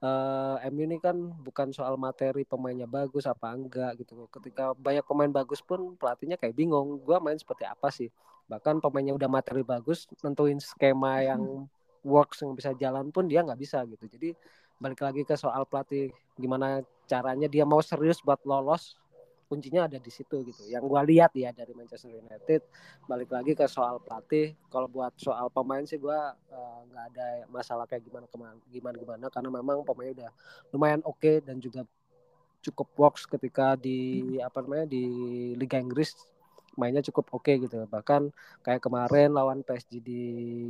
[0.00, 1.12] eh, MU ini kan
[1.44, 4.30] bukan soal materi pemainnya bagus apa enggak gitu.
[4.32, 7.02] Ketika banyak pemain bagus pun pelatihnya kayak bingung.
[7.02, 8.08] Gua main seperti apa sih?
[8.46, 11.66] Bahkan pemainnya udah materi bagus, nentuin skema yang
[12.06, 14.06] works yang bisa jalan pun dia nggak bisa gitu.
[14.08, 14.32] Jadi
[14.80, 16.08] balik lagi ke soal pelatih
[16.40, 18.96] gimana caranya dia mau serius buat lolos.
[19.50, 20.62] Kuncinya ada di situ gitu.
[20.70, 22.62] Yang gua lihat ya dari Manchester United
[23.04, 24.56] balik lagi ke soal pelatih.
[24.70, 28.24] Kalau buat soal pemain sih gua eh, nggak ada masalah kayak gimana
[28.70, 29.26] gimana gimana.
[29.28, 30.30] Karena memang pemain udah
[30.72, 31.84] lumayan oke dan juga
[32.62, 35.04] cukup works ketika di apa namanya di
[35.56, 36.14] Liga Inggris
[36.78, 37.84] mainnya cukup oke gitu.
[37.90, 38.30] Bahkan
[38.62, 40.22] kayak kemarin lawan PSG di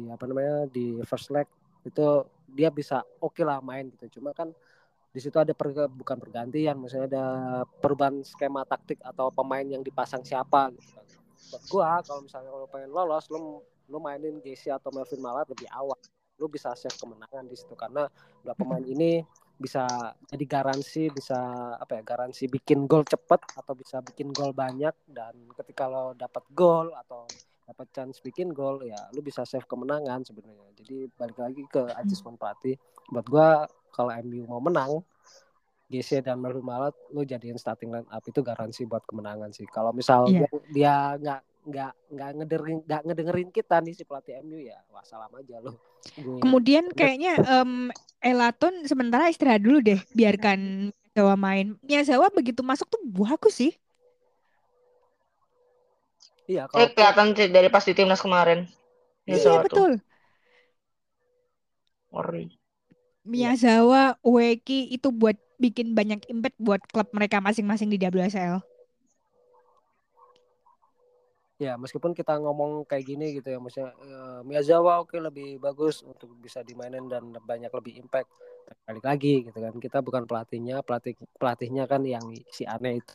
[0.09, 1.45] apa namanya di first leg
[1.85, 2.07] itu
[2.51, 4.21] dia bisa oke lah main gitu.
[4.21, 4.51] Cuma kan
[5.11, 7.27] di situ ada per, bukan pergantian misalnya ada
[7.83, 11.07] perubahan skema taktik atau pemain yang dipasang siapa gitu kan.
[11.51, 15.67] Buat gua kalau misalnya lo pengen lolos lo lo mainin JC atau Melvin Malat lebih
[15.75, 15.99] awal.
[16.39, 17.75] Lo bisa save kemenangan di situ.
[17.75, 18.07] Karena
[18.47, 19.19] dua pemain ini
[19.61, 19.85] bisa
[20.31, 21.37] jadi garansi bisa
[21.77, 24.95] apa ya garansi bikin gol cepet atau bisa bikin gol banyak.
[25.11, 27.27] Dan ketika lo dapat gol atau
[27.71, 32.35] dapat chance bikin gol ya lu bisa save kemenangan sebenarnya jadi balik lagi ke adjustment
[32.35, 32.75] pelatih
[33.07, 33.49] buat gua
[33.91, 34.99] kalau MU mau menang
[35.87, 39.91] GC dan Melvin Malat lu jadiin starting line up itu garansi buat kemenangan sih kalau
[39.91, 40.51] misal Iya.
[40.69, 45.31] dia- nggak nggak nggak ngedengerin nggak ngedengerin kita nih si pelatih MU ya wah salam
[45.31, 51.67] aja Gue- Kemudian kayaknya em Elaton sementara istirahat dulu deh, biarkan Miyazawa main.
[51.81, 53.73] Miyazawa begitu masuk tuh bagus sih.
[56.47, 58.69] Iya Eh, kalau kelihatan sih dari pas di timnas kemarin.
[59.29, 59.93] Iya, Iya betul.
[62.11, 62.45] Ngeri.
[63.21, 68.65] Miyazawa, Ueki itu buat bikin banyak impact buat klub mereka masing-masing di WSL.
[71.61, 76.01] ya meskipun kita ngomong kayak gini gitu ya maksudnya uh, Miyazawa oke okay, lebih bagus
[76.01, 78.33] untuk bisa dimainin dan banyak lebih impact
[78.89, 83.13] balik lagi gitu kan kita bukan pelatihnya pelatih pelatihnya kan yang si aneh itu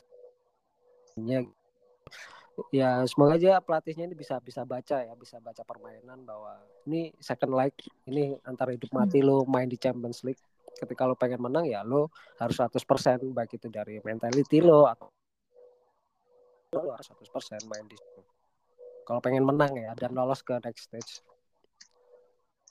[2.71, 6.55] ya semoga aja pelatihnya ini bisa bisa baca ya bisa baca permainan bahwa
[6.87, 7.75] ini second leg
[8.07, 8.99] ini antara hidup hmm.
[8.99, 10.39] mati lo main di Champions League.
[10.75, 12.83] Ketika lo pengen menang ya lo harus 100%
[13.31, 15.07] baik itu dari mentality lo atau
[16.75, 18.21] lo harus 100% main di situ.
[19.07, 21.23] Kalau pengen menang ya dan lolos ke next stage.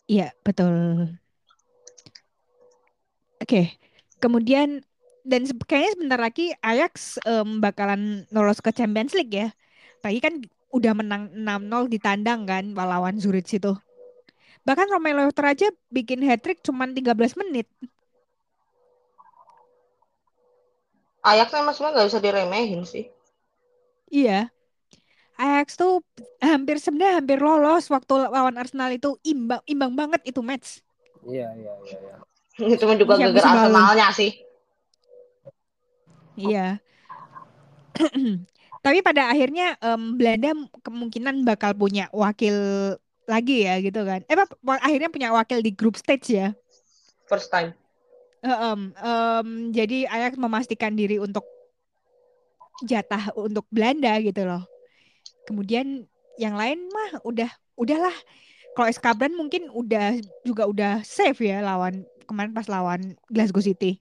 [0.09, 1.17] Iya betul.
[3.41, 3.77] Oke
[4.25, 4.81] kemudian
[5.25, 9.53] dan kayaknya sebentar lagi Ajax um, bakalan lolos ke Champions League ya
[10.05, 10.37] Apalagi kan
[10.69, 13.73] udah menang 6-0 di tandang kan lawan Zurich itu.
[14.69, 17.65] Bahkan Romelu Leuter aja bikin hat-trick cuma 13 menit.
[21.25, 23.09] Ajax sama semua nggak bisa diremehin sih.
[24.13, 24.53] Iya.
[25.41, 26.05] Ajax tuh
[26.37, 30.85] hampir sebenarnya hampir lolos waktu lawan Arsenal itu imbang imbang banget itu match.
[31.25, 31.99] Iya iya iya.
[32.61, 32.69] iya.
[32.77, 34.37] itu juga gara Arsenalnya sih.
[36.37, 36.77] Iya.
[38.85, 40.53] Tapi pada akhirnya um, Belanda
[40.85, 42.53] kemungkinan bakal punya wakil
[43.25, 44.21] lagi ya gitu kan.
[44.29, 44.37] Eh
[44.85, 46.53] akhirnya punya wakil di group stage ya.
[47.25, 47.73] First time.
[48.45, 51.49] Um, um, jadi Ajax memastikan diri untuk
[52.85, 54.69] jatah untuk Belanda gitu loh.
[55.49, 56.05] Kemudian
[56.37, 57.49] yang lain mah udah
[57.81, 58.13] udahlah.
[58.77, 63.97] Kalau Eskabran mungkin udah juga udah safe ya lawan kemarin pas lawan Glasgow City.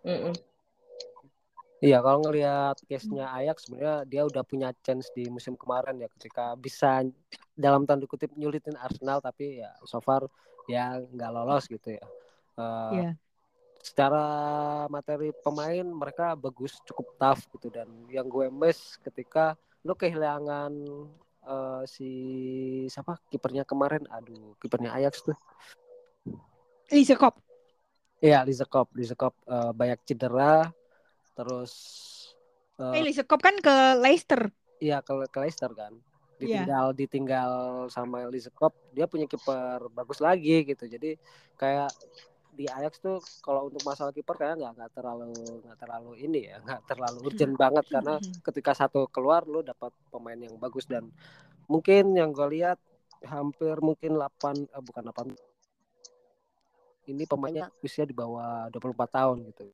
[0.00, 0.34] Mm -mm.
[1.76, 6.56] Iya, kalau ngelihat case-nya Ajax sebenarnya dia udah punya chance di musim kemarin ya ketika
[6.56, 7.04] bisa
[7.52, 10.24] dalam tanda kutip nyulitin Arsenal tapi ya so far
[10.64, 12.04] ya nggak lolos gitu ya.
[12.56, 13.12] Uh, yeah.
[13.84, 14.24] Secara
[14.88, 19.52] materi pemain mereka bagus cukup tough gitu dan yang gue mes ketika
[19.84, 20.72] lo kehilangan
[21.44, 22.10] uh, si
[22.88, 25.36] siapa kipernya kemarin, aduh kipernya Ajax tuh.
[26.88, 27.36] Lise Kop.
[28.24, 28.88] Iya, Lise Kop.
[28.96, 30.72] Lise Kop uh, banyak cedera
[31.36, 31.72] terus
[32.80, 34.48] uh, eh, Sekop kan ke Leicester.
[34.80, 35.92] Iya ke, ke Leicester kan.
[36.36, 36.96] Ditinggal yeah.
[36.96, 37.52] ditinggal
[37.92, 40.88] sama Sekop dia punya kiper bagus lagi gitu.
[40.88, 41.20] Jadi
[41.60, 41.92] kayak
[42.56, 46.56] di Ajax tuh kalau untuk masalah kiper kayak nggak nggak terlalu nggak terlalu ini ya
[46.64, 47.84] nggak terlalu urgent banget.
[47.92, 50.88] Karena ketika satu keluar lu dapat pemain yang bagus.
[50.88, 51.12] Dan
[51.68, 52.80] mungkin yang gue lihat
[53.24, 55.36] hampir mungkin 8 eh, bukan 8
[57.06, 59.70] ini pemainnya usia di bawah 24 tahun gitu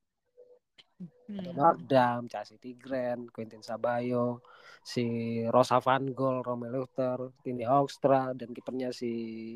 [0.99, 1.55] hmm.
[1.55, 4.43] Nordam, Chelsea Tigren, Quentin Sabayo,
[4.83, 5.05] si
[5.47, 9.11] Rosa Van Gol, Romelu Luther, Tini Hoekstra dan kipernya si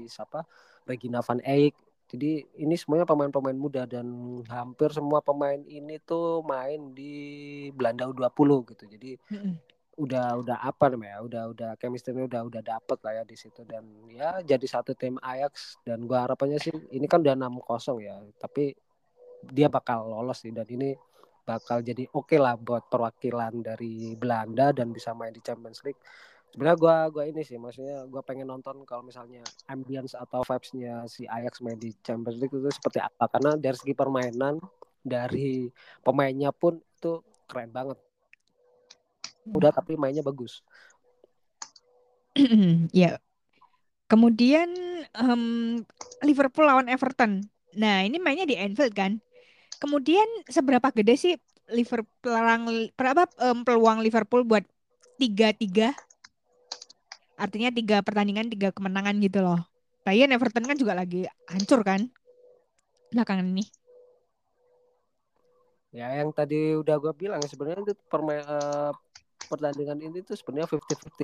[0.08, 0.48] siapa
[0.88, 1.76] Regina Van Eyck.
[2.08, 4.08] Jadi ini semuanya pemain-pemain muda dan
[4.48, 8.84] hampir semua pemain ini tuh main di Belanda U20 gitu.
[8.88, 9.56] Jadi hmm.
[10.00, 11.20] udah udah apa namanya?
[11.28, 15.20] Udah udah chemistry udah udah dapet lah ya di situ dan ya jadi satu tim
[15.20, 18.72] Ajax dan gua harapannya sih ini kan udah 6-0 ya, tapi
[19.44, 20.96] dia bakal lolos sih dan ini
[21.48, 26.00] bakal jadi oke okay lah buat perwakilan dari Belanda dan bisa main di Champions League.
[26.52, 29.39] Sebenarnya gue gua ini sih, maksudnya gue pengen nonton kalau misalnya
[29.72, 33.32] ambience atau vibesnya si Ajax main di Champions League itu seperti apa.
[33.32, 34.60] Karena dari segi permainan,
[35.00, 35.72] dari
[36.04, 37.95] pemainnya pun itu keren banget.
[39.48, 40.60] Udah tapi mainnya bagus.
[42.91, 43.16] ya.
[44.08, 44.72] Kemudian
[45.20, 45.80] um,
[46.24, 47.44] Liverpool lawan Everton.
[47.76, 49.19] Nah ini mainnya di Anfield kan?
[49.78, 51.34] Kemudian seberapa gede sih
[51.70, 54.66] Liverpool peluang berapa um, peluang Liverpool buat
[55.22, 55.94] tiga tiga?
[57.38, 59.62] Artinya tiga pertandingan tiga kemenangan gitu loh.
[60.08, 62.10] Lagian Everton kan juga lagi hancur kan
[63.14, 63.66] belakangan ini.
[65.94, 68.91] Ya yang tadi udah gue bilang sebenarnya itu permain uh,
[69.48, 71.24] pertandingan ini tuh sebenarnya fifty fifty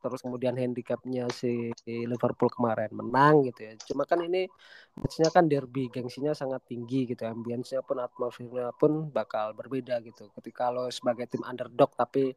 [0.00, 3.72] terus kemudian handicapnya si Liverpool kemarin menang gitu ya.
[3.84, 4.48] Cuma kan ini
[4.96, 10.32] matchnya kan derby gengsinya sangat tinggi gitu ambience-nya pun atmosfernya pun bakal berbeda gitu.
[10.32, 12.32] Ketika lo sebagai tim underdog tapi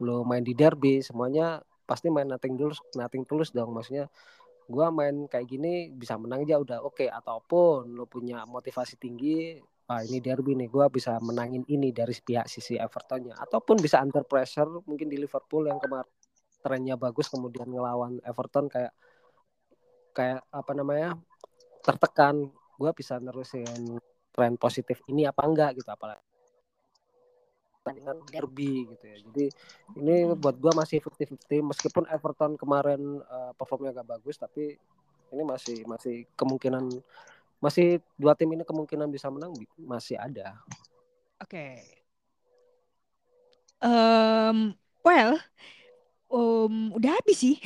[0.00, 3.74] lo main di derby semuanya pasti main nothing tulus nothing tulus dong.
[3.74, 4.06] Maksudnya
[4.70, 7.08] gua main kayak gini bisa menang aja udah oke okay.
[7.10, 9.58] ataupun lo punya motivasi tinggi
[9.88, 13.32] ah ini derby nih gue bisa menangin ini dari pihak sisi Evertonnya.
[13.40, 16.12] Ataupun bisa under pressure mungkin di Liverpool yang kemarin
[16.62, 18.92] trennya bagus kemudian ngelawan Everton kayak
[20.12, 21.14] kayak apa namanya
[21.86, 23.98] tertekan gue bisa nerusin
[24.34, 26.22] tren positif ini apa enggak gitu apalagi
[27.88, 29.46] pertandingan derby gitu ya jadi
[29.96, 34.76] ini buat gue masih 50-50 meskipun Everton kemarin uh, performnya agak bagus tapi
[35.32, 36.84] ini masih masih kemungkinan
[37.58, 40.60] masih dua tim ini kemungkinan bisa menang masih ada
[41.40, 41.80] oke okay.
[43.80, 45.40] um, well,
[46.28, 47.56] um, udah habis sih.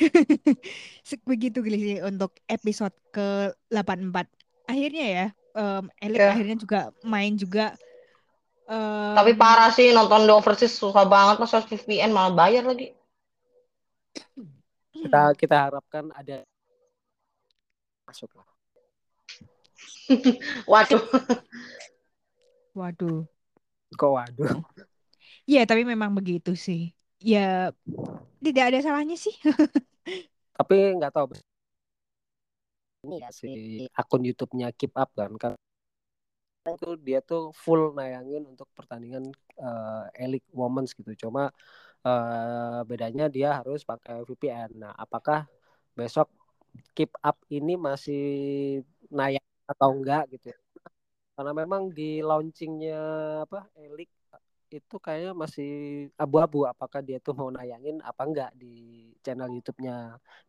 [1.30, 4.26] Begitu sih untuk episode ke-84.
[4.66, 5.26] Akhirnya ya,
[5.58, 6.32] um, Elik Ya.
[6.32, 7.74] akhirnya juga main juga.
[8.70, 12.94] Um, Tapi parah sih nonton The Overseas susah banget masa VPN malah bayar lagi.
[14.94, 16.46] Kita kita harapkan ada
[18.06, 18.46] masuk lah.
[20.70, 21.02] Waduh.
[22.72, 23.26] Waduh.
[23.92, 24.64] Kok waduh.
[25.44, 26.96] Ya, tapi memang begitu sih.
[27.22, 27.70] Ya,
[28.42, 29.34] tidak ada salahnya sih.
[30.58, 31.26] Tapi nggak tahu
[33.02, 33.50] ini ya si
[33.98, 35.52] akun YouTube-nya Keep Up kan kan
[36.62, 39.24] itu dia tuh full nayangin untuk pertandingan
[39.58, 41.10] eh, Elite Women's gitu.
[41.26, 41.50] Cuma
[42.06, 44.70] eh, bedanya dia harus pakai VPN.
[44.82, 45.50] Nah, apakah
[45.98, 46.30] besok
[46.94, 48.22] Keep Up ini masih
[49.10, 50.58] nayang atau enggak gitu ya?
[51.34, 52.98] Karena memang di launchingnya
[53.46, 54.14] apa Elite
[54.78, 55.68] itu kayaknya masih
[56.22, 58.66] abu-abu apakah dia tuh mau nayangin apa enggak di
[59.24, 59.92] channel YouTube-nya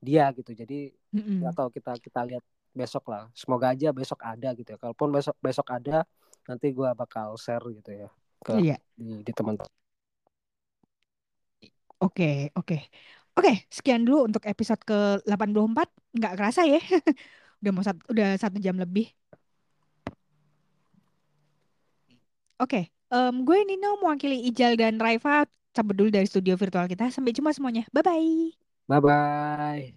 [0.07, 0.51] dia gitu.
[0.61, 0.75] Jadi
[1.15, 1.41] Mm-mm.
[1.41, 2.43] nggak tahu kita kita lihat
[2.79, 5.91] besok lah semoga aja besok ada gitu ya kalaupun besok besok ada
[6.49, 8.07] nanti gua bakal share gitu ya
[8.45, 8.77] ke Iya.
[8.97, 9.69] di, di teman-teman
[12.03, 12.23] Oke,
[12.59, 12.75] oke.
[13.37, 15.87] Oke, sekian dulu untuk episode ke-84.
[16.17, 16.77] Nggak kerasa ya.
[17.63, 19.05] Udah mau satu, udah satu jam lebih.
[22.63, 22.79] Oke,
[23.13, 27.13] Um, gue Nino mewakili Ijal dan Raifa cabut dulu dari studio virtual kita.
[27.13, 27.85] Sampai jumpa semuanya.
[27.93, 28.57] Bye-bye.
[28.89, 29.93] Bye-bye.